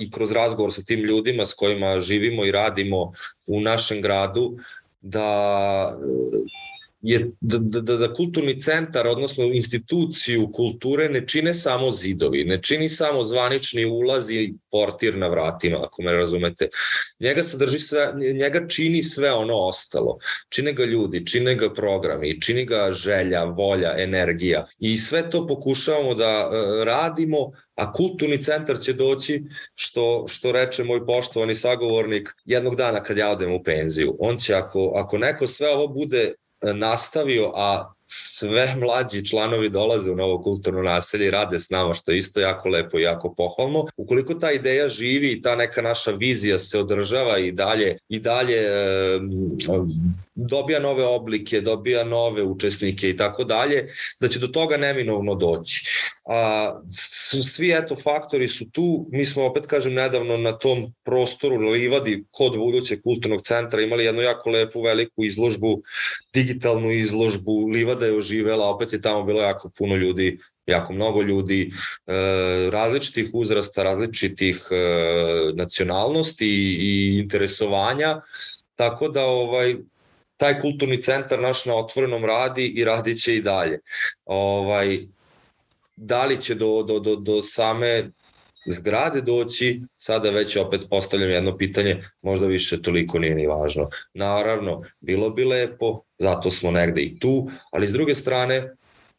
i 0.00 0.10
kroz 0.10 0.32
razgovor 0.32 0.72
sa 0.72 0.82
tim 0.82 1.00
ljudima 1.00 1.46
s 1.46 1.54
kojima 1.54 2.00
živimo 2.00 2.44
i 2.44 2.52
radimo 2.52 3.12
u 3.46 3.60
našem 3.60 4.02
gradu, 4.02 4.56
da 5.00 5.28
je 7.04 7.30
da, 7.40 7.58
da, 7.58 7.80
da, 7.80 7.96
da 7.96 8.12
kulturni 8.12 8.60
centar, 8.60 9.06
odnosno 9.06 9.44
instituciju 9.44 10.48
kulture 10.52 11.08
ne 11.08 11.26
čine 11.28 11.54
samo 11.54 11.90
zidovi, 11.92 12.44
ne 12.44 12.62
čini 12.62 12.88
samo 12.88 13.24
zvanični 13.24 13.84
ulaz 13.84 14.30
i 14.30 14.54
portir 14.70 15.18
na 15.18 15.28
vratima, 15.28 15.84
ako 15.84 16.02
me 16.02 16.12
razumete. 16.12 16.68
Njega 17.20 17.42
sadrži 17.42 17.78
sve, 17.78 18.12
njega 18.34 18.68
čini 18.68 19.02
sve 19.02 19.32
ono 19.32 19.54
ostalo. 19.54 20.18
Čine 20.48 20.72
ga 20.72 20.84
ljudi, 20.84 21.26
čine 21.26 21.54
ga 21.54 21.72
programi, 21.72 22.40
čini 22.40 22.64
ga 22.64 22.92
želja, 22.92 23.44
volja, 23.44 23.94
energija. 23.98 24.66
I 24.78 24.96
sve 24.96 25.30
to 25.30 25.46
pokušavamo 25.46 26.14
da 26.14 26.30
e, 26.30 26.84
radimo, 26.84 27.50
a 27.74 27.92
kulturni 27.92 28.42
centar 28.42 28.78
će 28.80 28.92
doći, 28.92 29.42
što, 29.74 30.24
što 30.28 30.52
reče 30.52 30.84
moj 30.84 31.06
poštovani 31.06 31.54
sagovornik, 31.54 32.32
jednog 32.44 32.76
dana 32.76 33.02
kad 33.02 33.18
ja 33.18 33.30
odem 33.30 33.52
u 33.52 33.62
penziju. 33.62 34.16
On 34.18 34.38
će, 34.38 34.54
ako, 34.54 34.92
ako 34.96 35.18
neko 35.18 35.46
sve 35.46 35.70
ovo 35.70 35.88
bude 35.88 36.32
nastavio, 36.72 37.52
a 37.54 37.94
sve 38.06 38.74
mlađi 38.80 39.26
članovi 39.26 39.68
dolaze 39.68 40.10
u 40.10 40.16
novo 40.16 40.42
kulturno 40.42 40.82
naselje 40.82 41.26
i 41.26 41.30
rade 41.30 41.58
s 41.58 41.70
nama, 41.70 41.94
što 41.94 42.12
je 42.12 42.18
isto 42.18 42.40
jako 42.40 42.68
lepo 42.68 42.98
i 42.98 43.02
jako 43.02 43.34
pohvalno. 43.34 43.86
Ukoliko 43.96 44.34
ta 44.34 44.50
ideja 44.52 44.88
živi 44.88 45.32
i 45.32 45.42
ta 45.42 45.56
neka 45.56 45.82
naša 45.82 46.10
vizija 46.10 46.58
se 46.58 46.78
održava 46.78 47.38
i 47.38 47.52
dalje, 47.52 47.98
i 48.08 48.20
dalje 48.20 48.68
dobija 50.34 50.80
nove 50.80 51.04
oblike, 51.04 51.60
dobija 51.60 52.04
nove 52.04 52.42
učesnike 52.42 53.10
i 53.10 53.16
tako 53.16 53.44
dalje, 53.44 53.88
da 54.20 54.28
će 54.28 54.38
do 54.38 54.46
toga 54.46 54.76
neminovno 54.76 55.34
doći. 55.34 55.84
A, 56.24 56.80
svi 57.42 57.72
eto 57.72 57.96
faktori 57.96 58.48
su 58.48 58.70
tu, 58.70 59.06
mi 59.12 59.26
smo 59.26 59.44
opet 59.44 59.66
kažem 59.66 59.94
nedavno 59.94 60.36
na 60.36 60.52
tom 60.52 60.94
prostoru 61.04 61.56
Livadi 61.56 62.24
kod 62.30 62.56
budućeg 62.56 63.02
kulturnog 63.02 63.42
centra 63.42 63.82
imali 63.82 64.04
jednu 64.04 64.22
jako 64.22 64.50
lepu 64.50 64.82
veliku 64.82 65.24
izložbu, 65.24 65.82
digitalnu 66.34 66.90
izložbu, 66.90 67.68
Livada 67.68 68.06
je 68.06 68.16
oživela, 68.16 68.68
opet 68.68 68.92
je 68.92 69.02
tamo 69.02 69.24
bilo 69.24 69.40
jako 69.40 69.70
puno 69.78 69.96
ljudi 69.96 70.38
jako 70.66 70.92
mnogo 70.92 71.22
ljudi 71.22 71.70
e, 72.06 72.12
različitih 72.70 73.30
uzrasta, 73.32 73.82
različitih 73.82 74.68
e, 74.70 74.76
nacionalnosti 75.54 76.46
i 76.80 77.18
interesovanja, 77.18 78.20
tako 78.76 79.08
da 79.08 79.26
ovaj 79.26 79.76
taj 80.36 80.60
kulturni 80.60 81.02
centar 81.02 81.40
naš 81.40 81.64
na 81.64 81.74
otvorenom 81.74 82.24
radi 82.24 82.66
i 82.66 82.84
radit 82.84 83.22
će 83.22 83.36
i 83.36 83.42
dalje. 83.42 83.80
Ovaj, 84.24 85.06
da 85.96 86.24
li 86.24 86.40
će 86.42 86.54
do, 86.54 86.82
do, 86.82 86.98
do, 87.00 87.16
do 87.16 87.42
same 87.42 88.10
zgrade 88.66 89.20
doći, 89.20 89.82
sada 89.96 90.30
već 90.30 90.56
opet 90.56 90.80
postavljam 90.90 91.30
jedno 91.30 91.56
pitanje, 91.56 92.02
možda 92.22 92.46
više 92.46 92.82
toliko 92.82 93.18
nije 93.18 93.34
ni 93.34 93.46
važno. 93.46 93.88
Naravno, 94.14 94.82
bilo 95.00 95.30
bi 95.30 95.44
lepo, 95.44 96.00
zato 96.18 96.50
smo 96.50 96.70
negde 96.70 97.02
i 97.02 97.18
tu, 97.18 97.50
ali 97.70 97.86
s 97.86 97.92
druge 97.92 98.14
strane, 98.14 98.76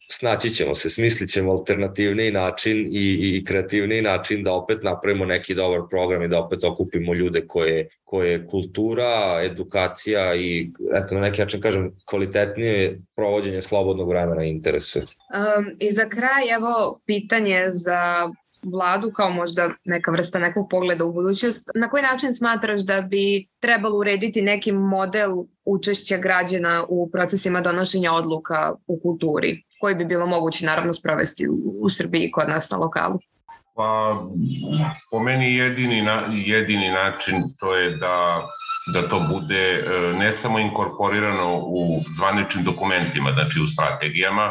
snaći 0.08 0.50
ćemo 0.50 0.74
se, 0.74 0.90
smislit 0.90 1.30
ćemo 1.30 1.52
alternativni 1.52 2.30
način 2.30 2.88
i, 2.92 3.18
i 3.20 3.44
kreativni 3.44 4.02
način 4.02 4.42
da 4.42 4.52
opet 4.52 4.82
napravimo 4.82 5.24
neki 5.24 5.54
dobar 5.54 5.80
program 5.90 6.22
i 6.22 6.28
da 6.28 6.40
opet 6.42 6.64
okupimo 6.64 7.14
ljude 7.14 7.46
koje, 7.46 7.88
koje 8.04 8.46
kultura, 8.46 9.40
edukacija 9.44 10.34
i 10.34 10.70
eto 10.94 11.14
na 11.14 11.20
neki 11.20 11.40
način 11.40 11.60
kažem 11.60 11.96
kvalitetnije 12.04 13.00
provođenje 13.16 13.60
slobodnog 13.60 14.08
vremena 14.08 14.44
interesuje. 14.44 15.02
Um, 15.02 15.72
I 15.80 15.92
za 15.92 16.08
kraj 16.08 16.54
evo 16.56 17.00
pitanje 17.06 17.66
za 17.70 18.30
vladu 18.62 19.12
kao 19.12 19.30
možda 19.30 19.70
neka 19.84 20.10
vrsta 20.10 20.38
nekog 20.38 20.66
pogleda 20.70 21.04
u 21.04 21.12
budućnost. 21.12 21.70
Na 21.74 21.90
koji 21.90 22.02
način 22.02 22.34
smatraš 22.34 22.80
da 22.80 23.00
bi 23.00 23.46
trebalo 23.60 23.98
urediti 23.98 24.42
neki 24.42 24.72
model 24.72 25.30
učešća 25.64 26.16
građana 26.16 26.84
u 26.88 27.10
procesima 27.10 27.60
donošenja 27.60 28.12
odluka 28.12 28.72
u 28.86 29.00
kulturi? 29.00 29.65
Koji 29.80 29.94
bi 29.94 30.04
bilo 30.04 30.26
moguće 30.26 30.66
naravno 30.66 30.92
sprovesti 30.92 31.48
u, 31.48 31.54
u 31.80 31.88
Srbiji 31.88 32.30
kod 32.30 32.48
nas 32.48 32.70
na 32.70 32.76
lokalu? 32.78 33.18
Pa, 33.74 34.22
po 35.10 35.20
meni 35.20 35.54
jedini, 35.54 36.02
na, 36.02 36.22
jedini 36.32 36.90
način 36.90 37.42
to 37.60 37.74
je 37.74 37.96
da 37.96 38.46
da 38.86 39.08
to 39.08 39.20
bude 39.20 39.72
e, 39.72 40.12
ne 40.18 40.32
samo 40.32 40.58
inkorporirano 40.58 41.58
u 41.58 42.02
zvaničnim 42.16 42.64
dokumentima, 42.64 43.32
znači 43.32 43.60
u 43.60 43.66
strategijama. 43.66 44.46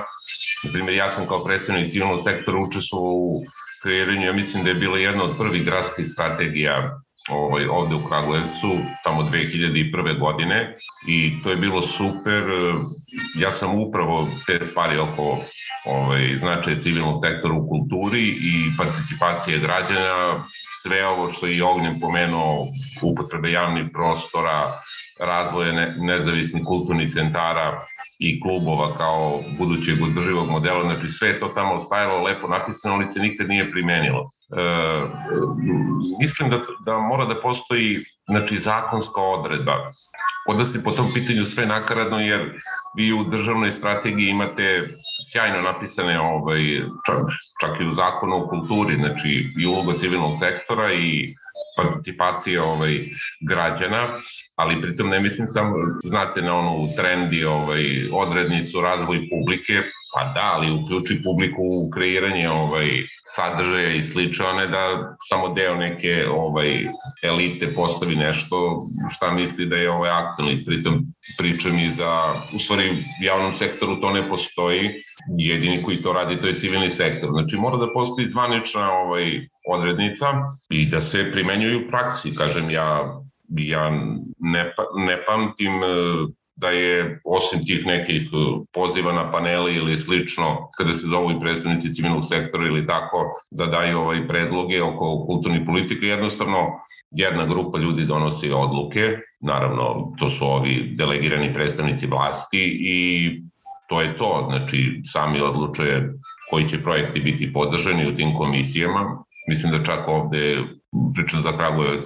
Na 0.64 0.72
primjer, 0.74 0.96
ja 0.96 1.10
sam 1.10 1.28
kao 1.28 1.44
predstavnik 1.44 1.92
civilnog 1.92 2.20
sektora 2.24 2.60
učestvovao 2.60 3.14
u 3.14 3.42
kreiranju, 3.84 4.26
ja 4.26 4.34
mislim 4.34 4.64
da 4.64 4.70
je 4.70 4.76
bila 4.76 4.98
jedna 4.98 5.24
od 5.24 5.38
prvih 5.38 5.66
gradskih 5.66 6.10
strategija 6.10 7.00
ovaj, 7.30 7.68
ovde 7.68 7.96
u 7.96 8.08
Kragujevcu, 8.08 8.78
tamo 9.04 9.22
2001. 9.22 10.20
godine 10.20 10.78
i 11.08 11.42
to 11.44 11.50
je 11.50 11.56
bilo 11.56 11.82
super. 11.82 12.44
Ja 13.36 13.52
sam 13.52 13.82
upravo 13.82 14.28
te 14.48 14.60
stvari 14.66 14.98
oko 14.98 15.38
ovaj, 15.86 16.38
značaja 16.40 16.82
civilnog 16.82 17.20
sektora 17.26 17.54
u 17.54 17.68
kulturi 17.70 18.24
i 18.24 18.78
participacije 18.78 19.60
građana, 19.60 20.46
sve 20.82 21.08
ovo 21.08 21.32
što 21.32 21.48
je 21.48 21.64
Ognjen 21.64 22.00
pomenuo, 22.00 22.68
upotrebe 23.02 23.52
javnih 23.52 23.86
prostora, 23.94 24.82
razvoja 25.20 25.72
ne, 25.72 25.96
nezavisnih 25.98 26.64
kulturnih 26.66 27.14
centara 27.14 27.86
i 28.20 28.42
klubova 28.42 28.98
kao 28.98 29.44
budućeg 29.58 30.04
održivog 30.04 30.50
modela, 30.50 30.84
znači 30.84 31.12
sve 31.12 31.28
je 31.28 31.40
to 31.40 31.48
tamo 31.48 31.80
stajalo 31.80 32.24
lepo 32.24 32.48
napisano, 32.48 32.96
ali 32.96 33.12
se 33.12 33.20
nikad 33.20 33.50
nije 33.50 33.72
primenilo. 33.72 34.30
E, 34.52 34.62
mislim 36.20 36.50
da, 36.50 36.62
da 36.86 36.98
mora 37.00 37.26
da 37.26 37.42
postoji 37.42 38.06
znači, 38.28 38.60
zakonska 38.60 39.22
odredba. 39.22 39.92
Kod 40.46 40.58
da 40.58 40.66
se 40.66 40.84
po 40.84 40.92
tom 40.92 41.14
pitanju 41.14 41.46
sve 41.46 41.66
nakaradno, 41.66 42.20
jer 42.20 42.60
vi 42.98 43.14
u 43.14 43.24
državnoj 43.24 43.72
strategiji 43.72 44.30
imate 44.30 44.88
sjajno 45.32 45.62
napisane 45.62 46.20
ovaj, 46.20 46.62
čak, 47.06 47.18
čak 47.62 47.82
i 47.82 47.88
u 47.88 47.94
zakonu 47.94 48.36
o 48.36 48.48
kulturi, 48.48 48.96
znači 48.96 49.46
i 49.60 49.66
uloga 49.66 49.98
civilnog 49.98 50.34
sektora 50.40 50.94
i 50.94 51.34
participacije 51.78 52.62
ovaj, 52.62 53.10
građana, 53.50 54.08
ali 54.56 54.82
pritom 54.82 55.08
ne 55.08 55.20
mislim 55.20 55.48
samo, 55.48 55.76
znate, 56.04 56.42
na 56.42 56.56
onu 56.56 56.96
trendi 56.96 57.46
ovaj, 57.46 58.10
odrednicu 58.12 58.82
razvoj 58.82 59.28
publike, 59.30 59.84
pa 60.16 60.24
da, 60.24 60.52
ali 60.56 60.72
uključi 60.72 61.22
publiku 61.24 61.62
u 61.62 61.90
kreiranje 61.94 62.50
ovaj, 62.50 62.88
sadržaja 63.36 63.96
i 63.96 64.04
slično, 64.04 64.46
a 64.46 64.54
ne 64.54 64.68
da 64.68 65.16
samo 65.30 65.54
deo 65.54 65.76
neke 65.76 66.28
ovaj, 66.30 66.88
elite 67.24 67.74
postavi 67.74 68.16
nešto 68.16 68.88
šta 69.16 69.32
misli 69.32 69.66
da 69.66 69.76
je 69.76 69.92
ovaj 69.92 70.10
aktualno. 70.10 70.58
Pritom 70.66 71.06
pričam 71.38 71.80
i 71.80 71.92
za, 71.92 72.34
u 72.56 72.60
stvari, 72.60 73.04
javnom 73.22 73.54
sektoru 73.54 74.02
to 74.02 74.10
ne 74.10 74.30
postoji, 74.30 74.90
jedini 75.38 75.84
koji 75.84 76.02
to 76.02 76.14
radi 76.14 76.40
to 76.42 76.48
je 76.48 76.58
civilni 76.58 76.90
sektor. 76.90 77.30
Znači 77.32 77.58
mora 77.58 77.78
da 77.78 77.94
postoji 77.94 78.30
zvanična 78.30 78.92
ovaj, 78.92 79.48
odrednica 79.70 80.26
i 80.70 80.86
da 80.86 81.02
se 81.02 81.32
primenjuju 81.32 81.88
praksi. 81.90 82.36
Kažem, 82.36 82.70
ja, 82.70 83.20
ja 83.58 83.90
ne, 84.40 84.74
pa, 84.78 84.84
ne 84.96 85.24
pamtim 85.26 85.74
da 86.56 86.70
je 86.70 87.20
osim 87.26 87.66
tih 87.66 87.86
nekih 87.86 88.22
e, 88.22 88.28
poziva 88.74 89.14
na 89.14 89.32
paneli 89.32 89.76
ili 89.76 89.98
slično, 89.98 90.70
kada 90.78 90.94
se 90.94 91.08
zovu 91.08 91.32
i 91.32 91.40
predstavnici 91.40 91.94
civilnog 91.94 92.24
sektora 92.30 92.68
ili 92.68 92.88
tako, 92.88 93.18
da 93.52 93.66
daju 93.66 94.00
ovaj 94.00 94.28
predloge 94.28 94.82
oko 94.84 95.26
kulturnih 95.26 95.62
politika, 95.66 96.06
jednostavno 96.06 96.58
jedna 97.12 97.46
grupa 97.46 97.78
ljudi 97.78 98.06
donosi 98.06 98.52
odluke, 98.52 99.18
naravno 99.42 100.14
to 100.20 100.30
su 100.30 100.46
ovi 100.46 100.94
delegirani 100.98 101.54
predstavnici 101.54 102.08
vlasti 102.08 102.78
i 102.80 103.32
to 103.90 104.02
je 104.02 104.18
to, 104.18 104.48
znači 104.50 105.02
sami 105.06 105.42
odlučuje 105.42 106.14
koji 106.50 106.70
će 106.70 106.84
projekti 106.84 107.20
biti 107.20 107.54
podržani 107.54 108.08
u 108.08 108.16
tim 108.16 108.36
komisijama. 108.36 109.24
Mislim 109.48 109.72
da 109.72 109.84
čak 109.84 110.08
ovde 110.08 110.64
pričam 111.14 111.42
za 111.42 111.58
Kragujevac, 111.58 112.02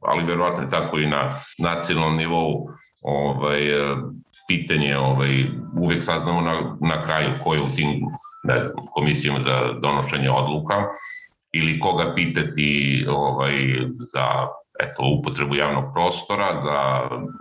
ali 0.00 0.24
verovatno 0.24 0.66
tako 0.70 0.98
i 0.98 1.06
na 1.06 1.38
nacionalnom 1.58 2.16
nivou 2.16 2.68
ovaj, 3.02 3.68
e, 3.68 3.96
pitanje, 4.48 4.96
ovaj, 4.98 5.44
uvek 5.76 6.02
saznamo 6.02 6.40
na, 6.40 6.76
na 6.80 7.02
kraju 7.02 7.30
ko 7.44 7.54
je 7.54 7.60
u 7.60 7.68
tim 7.76 7.88
ne 8.44 8.58
znam, 8.60 8.86
komisijama 8.94 9.40
za 9.40 9.72
donošenje 9.80 10.30
odluka 10.30 10.86
ili 11.52 11.80
koga 11.80 12.12
pitati 12.14 13.04
ovaj, 13.08 13.54
za 13.98 14.26
eto, 14.80 15.02
upotrebu 15.18 15.54
javnog 15.54 15.84
prostora, 15.94 16.60
za 16.62 16.76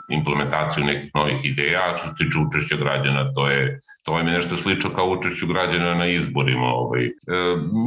implementaciju 0.09 0.83
nekih 0.83 1.11
novih 1.15 1.39
ideja, 1.43 1.97
što 1.97 2.07
se 2.07 2.13
tiče 2.17 2.37
učešća 2.47 2.75
građana, 2.75 3.33
to 3.33 3.49
je 3.49 3.79
to 4.03 4.17
je 4.17 4.23
nešto 4.23 4.57
slično 4.57 4.89
kao 4.89 5.09
učešću 5.09 5.47
građana 5.47 5.95
na 5.95 6.07
izborima. 6.07 6.65
Ovaj. 6.65 7.05
E, 7.05 7.11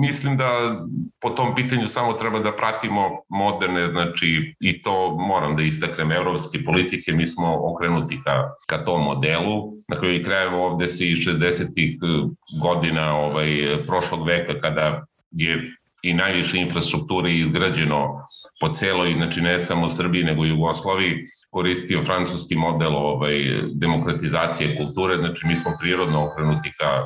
mislim 0.00 0.36
da 0.36 0.76
po 1.20 1.30
tom 1.30 1.54
pitanju 1.54 1.88
samo 1.88 2.12
treba 2.12 2.38
da 2.38 2.52
pratimo 2.52 3.10
moderne, 3.28 3.86
znači 3.86 4.54
i 4.60 4.82
to 4.82 5.16
moram 5.16 5.56
da 5.56 5.62
istaknem, 5.62 6.12
evropske 6.12 6.64
politike, 6.64 7.12
mi 7.12 7.26
smo 7.26 7.72
okrenuti 7.72 8.20
ka, 8.24 8.50
ka 8.66 8.84
tom 8.84 9.04
modelu. 9.04 9.72
Na 9.88 9.96
kraju 9.96 10.24
krajeva 10.24 10.56
ovde 10.56 10.88
se 10.88 11.08
i 11.08 11.16
60. 11.16 12.30
godina 12.62 13.16
ovaj, 13.16 13.76
prošlog 13.86 14.26
veka 14.26 14.60
kada 14.60 15.04
je 15.30 15.74
i 16.04 16.14
najviše 16.14 16.58
infrastrukture 16.58 17.34
izgrađeno 17.34 18.26
po 18.60 18.68
celoj, 18.68 19.14
znači 19.16 19.40
ne 19.40 19.58
samo 19.58 19.88
Srbiji 19.88 20.24
nego 20.24 20.44
i 20.44 20.48
Jugoslaviji, 20.48 21.14
koristio 21.50 22.04
francuski 22.04 22.56
model 22.56 22.96
ovaj, 22.96 23.34
demokratizacije 23.74 24.76
kulture, 24.76 25.16
znači 25.18 25.46
mi 25.46 25.56
smo 25.56 25.72
prirodno 25.80 26.24
okrenuti 26.26 26.72
ka, 26.78 27.02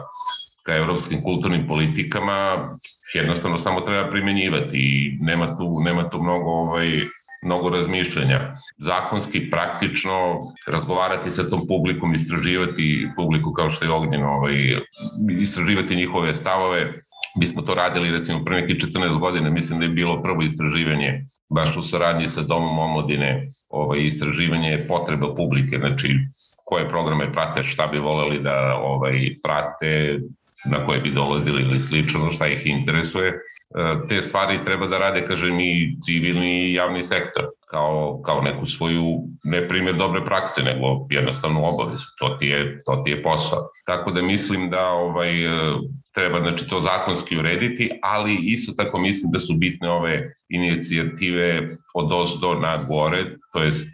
ka 0.66 0.74
evropskim 0.76 1.22
kulturnim 1.22 1.66
politikama, 1.68 2.68
jednostavno 3.14 3.58
samo 3.58 3.80
treba 3.80 4.10
primenjivati 4.10 4.78
i 4.78 5.18
nema 5.20 5.46
tu, 5.58 5.80
nema 5.84 6.10
tu 6.10 6.22
mnogo 6.22 6.50
ovaj, 6.50 7.00
mnogo 7.42 7.70
razmišljanja. 7.70 8.52
Zakonski, 8.78 9.50
praktično, 9.50 10.40
razgovarati 10.66 11.30
sa 11.30 11.48
tom 11.48 11.66
publikom, 11.68 12.14
istraživati 12.14 13.08
publiku 13.16 13.52
kao 13.52 13.70
što 13.70 13.84
je 13.84 13.90
Ognjen, 13.90 14.24
ovaj, 14.24 14.54
istraživati 15.40 15.96
njihove 15.96 16.34
stavove, 16.34 16.92
Mi 17.38 17.46
smo 17.46 17.62
to 17.62 17.74
radili 17.74 18.10
recimo 18.10 18.44
pre 18.44 18.60
nekih 18.60 18.76
14 18.76 19.18
godina, 19.18 19.50
mislim 19.50 19.78
da 19.78 19.84
je 19.84 19.90
bilo 19.90 20.22
prvo 20.22 20.42
istraživanje 20.42 21.20
baš 21.50 21.76
u 21.76 21.82
saradnji 21.82 22.26
sa 22.26 22.42
Domom 22.42 22.78
omladine, 22.78 23.46
ovaj, 23.68 24.00
istraživanje 24.04 24.84
potreba 24.88 25.34
publike, 25.34 25.78
znači 25.78 26.08
koje 26.64 26.88
programe 26.88 27.32
prate, 27.32 27.62
šta 27.62 27.86
bi 27.86 27.98
voleli 27.98 28.42
da 28.42 28.74
ovaj, 28.82 29.36
prate, 29.42 30.18
na 30.70 30.86
koje 30.86 31.00
bi 31.00 31.14
dolazili 31.14 31.62
ili 31.62 31.80
slično, 31.80 32.32
šta 32.32 32.48
ih 32.48 32.66
interesuje. 32.66 33.28
E, 33.28 33.34
te 34.08 34.22
stvari 34.22 34.64
treba 34.64 34.86
da 34.86 34.98
rade, 34.98 35.24
kažem, 35.26 35.60
i 35.60 35.96
civilni 36.04 36.64
i 36.64 36.74
javni 36.74 37.02
sektor 37.02 37.44
kao, 37.70 38.20
kao 38.24 38.42
neku 38.42 38.66
svoju, 38.66 39.18
ne 39.44 39.68
primjer 39.68 39.96
dobre 39.96 40.24
prakse, 40.24 40.62
nego 40.62 40.86
jednostavno 41.10 41.68
obavezu. 41.68 42.04
To 42.18 42.28
ti 42.28 42.46
je, 42.46 42.78
to 42.86 43.02
ti 43.04 43.10
je 43.10 43.22
posao. 43.22 43.58
Tako 43.86 44.10
da 44.10 44.22
mislim 44.22 44.70
da 44.70 44.88
ovaj, 44.88 45.32
treba 46.14 46.38
znači, 46.38 46.68
to 46.68 46.80
zakonski 46.80 47.38
urediti, 47.38 47.90
ali 48.02 48.38
isto 48.42 48.72
tako 48.76 48.98
mislim 48.98 49.32
da 49.32 49.38
su 49.38 49.54
bitne 49.54 49.90
ove 49.90 50.34
inicijative 50.48 51.76
od 51.94 52.12
ozdo 52.12 52.54
na 52.54 52.76
gore, 52.76 53.24
to 53.52 53.62
jest 53.62 53.88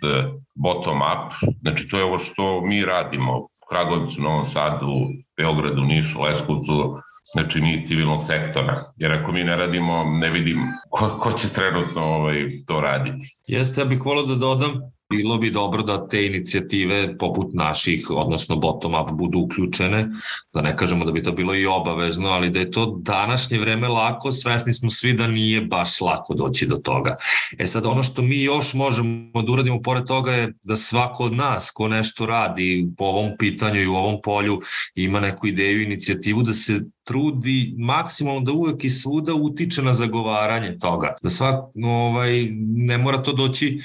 bottom 0.54 0.96
up, 0.96 1.52
znači 1.60 1.88
to 1.88 1.98
je 1.98 2.04
ovo 2.04 2.18
što 2.18 2.60
mi 2.60 2.84
radimo 2.84 3.48
Kragovicu, 3.70 4.22
Novom 4.22 4.46
Sadu, 4.46 5.08
Beogradu, 5.36 5.82
Nišu, 5.82 6.20
Leskovcu, 6.22 6.98
znači 7.34 7.60
mi 7.60 7.86
civilnog 7.86 8.22
sektora. 8.26 8.92
Jer 8.96 9.12
ako 9.12 9.32
mi 9.32 9.44
ne 9.44 9.56
radimo, 9.56 10.04
ne 10.04 10.30
vidim 10.30 10.58
ko, 10.90 11.18
ko 11.22 11.32
će 11.32 11.48
trenutno 11.48 12.02
ovaj, 12.02 12.50
to 12.66 12.80
raditi. 12.80 13.26
Jeste, 13.46 13.80
ja 13.80 13.84
bih 13.84 14.00
volio 14.04 14.22
da 14.22 14.34
dodam 14.34 14.94
bilo 15.10 15.38
bi 15.38 15.50
dobro 15.50 15.82
da 15.82 16.08
te 16.08 16.26
inicijative 16.26 17.18
poput 17.18 17.54
naših, 17.54 18.10
odnosno 18.10 18.56
bottom 18.56 18.94
up, 18.94 19.10
budu 19.12 19.38
uključene, 19.38 20.06
da 20.52 20.62
ne 20.62 20.76
kažemo 20.76 21.04
da 21.04 21.12
bi 21.12 21.22
to 21.22 21.32
bilo 21.32 21.54
i 21.54 21.66
obavezno, 21.66 22.28
ali 22.28 22.50
da 22.50 22.58
je 22.58 22.70
to 22.70 22.98
današnje 23.02 23.58
vreme 23.58 23.88
lako, 23.88 24.32
svesni 24.32 24.72
smo 24.72 24.90
svi 24.90 25.12
da 25.12 25.26
nije 25.26 25.60
baš 25.60 26.00
lako 26.00 26.34
doći 26.34 26.66
do 26.66 26.76
toga. 26.76 27.16
E 27.58 27.66
sad 27.66 27.86
ono 27.86 28.02
što 28.02 28.22
mi 28.22 28.42
još 28.42 28.74
možemo 28.74 29.42
da 29.42 29.52
uradimo 29.52 29.82
pored 29.82 30.04
toga 30.04 30.32
je 30.32 30.52
da 30.62 30.76
svako 30.76 31.24
od 31.24 31.32
nas 31.32 31.70
ko 31.70 31.88
nešto 31.88 32.26
radi 32.26 32.88
po 32.98 33.04
ovom 33.04 33.30
pitanju 33.38 33.80
i 33.80 33.86
u 33.86 33.94
ovom 33.94 34.20
polju 34.24 34.60
ima 34.94 35.20
neku 35.20 35.46
ideju, 35.46 35.82
inicijativu 35.82 36.42
da 36.42 36.52
se 36.52 36.80
trudi 37.04 37.74
maksimalno 37.78 38.40
da 38.40 38.52
uvek 38.52 38.84
i 38.84 38.90
svuda 38.90 39.34
utiče 39.34 39.82
na 39.82 39.94
zagovaranje 39.94 40.78
toga. 40.78 41.16
Da 41.22 41.30
svak, 41.30 41.64
ovaj, 41.84 42.48
ne 42.60 42.98
mora 42.98 43.22
to 43.22 43.32
doći 43.32 43.80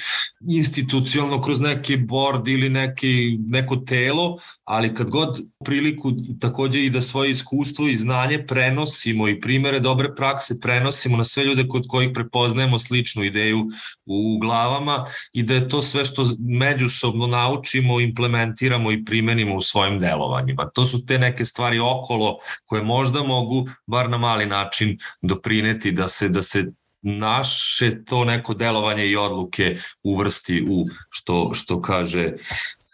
institucionalno 0.47 1.41
kroz 1.41 1.59
neki 1.59 1.97
board 1.97 2.47
ili 2.47 2.69
neki, 2.69 3.37
neko 3.47 3.75
telo, 3.75 4.37
ali 4.63 4.93
kad 4.93 5.09
god 5.09 5.41
priliku 5.65 6.11
takođe 6.39 6.85
i 6.85 6.89
da 6.89 7.01
svoje 7.01 7.31
iskustvo 7.31 7.87
i 7.87 7.95
znanje 7.95 8.45
prenosimo 8.47 9.27
i 9.27 9.41
primere 9.41 9.79
dobre 9.79 10.15
prakse 10.15 10.59
prenosimo 10.59 11.17
na 11.17 11.23
sve 11.23 11.43
ljude 11.43 11.67
kod 11.67 11.87
kojih 11.87 12.11
prepoznajemo 12.13 12.79
sličnu 12.79 13.23
ideju 13.23 13.65
u 14.05 14.37
glavama 14.41 15.05
i 15.33 15.43
da 15.43 15.53
je 15.53 15.69
to 15.69 15.81
sve 15.81 16.05
što 16.05 16.25
međusobno 16.39 17.27
naučimo, 17.27 17.99
implementiramo 17.99 18.91
i 18.91 19.05
primenimo 19.05 19.55
u 19.55 19.61
svojim 19.61 19.99
delovanjima. 19.99 20.69
To 20.73 20.85
su 20.85 21.05
te 21.05 21.19
neke 21.19 21.45
stvari 21.45 21.79
okolo 21.79 22.37
koje 22.65 22.83
možda 22.83 23.08
mogu 23.23 23.67
bar 23.87 24.09
na 24.09 24.17
mali 24.17 24.45
način 24.45 24.97
doprineti 25.21 25.91
da 25.91 26.07
se 26.07 26.29
da 26.29 26.43
se 26.43 26.65
naše 27.01 28.03
to 28.05 28.25
neko 28.25 28.53
delovanje 28.53 29.05
i 29.05 29.15
odluke 29.15 29.77
uvrsti 30.03 30.65
u 30.69 30.85
što 31.09 31.51
što 31.53 31.81
kaže 31.81 32.31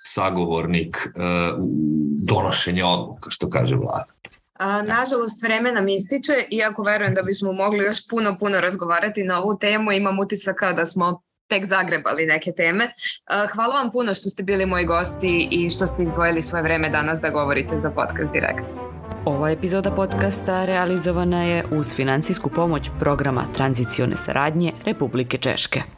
sagovornik 0.04 0.98
uh, 1.16 1.24
donošenja 2.24 2.88
odluka, 2.88 3.30
što 3.30 3.50
kaže 3.50 3.76
vlada. 3.76 4.16
A, 4.60 4.82
nažalost, 4.82 5.44
vreme 5.44 5.72
nam 5.72 5.88
ističe, 5.88 6.34
iako 6.52 6.84
verujem 6.84 7.14
da 7.14 7.22
bismo 7.22 7.52
mogli 7.52 7.84
još 7.84 8.08
puno, 8.08 8.38
puno 8.40 8.62
razgovarati 8.62 9.24
na 9.24 9.42
ovu 9.42 9.58
temu, 9.58 9.92
imam 9.92 10.20
utisak 10.20 10.56
kao 10.60 10.74
da 10.74 10.86
smo 10.86 11.22
tek 11.48 11.66
zagrebali 11.66 12.26
neke 12.26 12.52
teme. 12.52 12.94
Hvala 13.54 13.74
vam 13.74 13.92
puno 13.92 14.14
što 14.14 14.30
ste 14.30 14.44
bili 14.44 14.66
moji 14.66 14.86
gosti 14.86 15.48
i 15.52 15.70
što 15.70 15.88
ste 15.88 16.04
izdvojili 16.04 16.42
svoje 16.42 16.64
vreme 16.64 16.90
danas 16.90 17.20
da 17.22 17.30
govorite 17.30 17.80
za 17.80 17.90
podcast 17.90 18.32
Direkt. 18.32 18.85
Ova 19.26 19.52
epizoda 19.52 19.92
podcasta 19.92 20.66
realizovana 20.66 21.44
je 21.44 21.64
uz 21.72 21.94
financijsku 21.96 22.50
pomoć 22.50 22.90
programa 23.00 23.44
tranzicione 23.54 24.18
saradnje 24.18 24.72
Republike 24.86 25.38
Češke. 25.38 25.95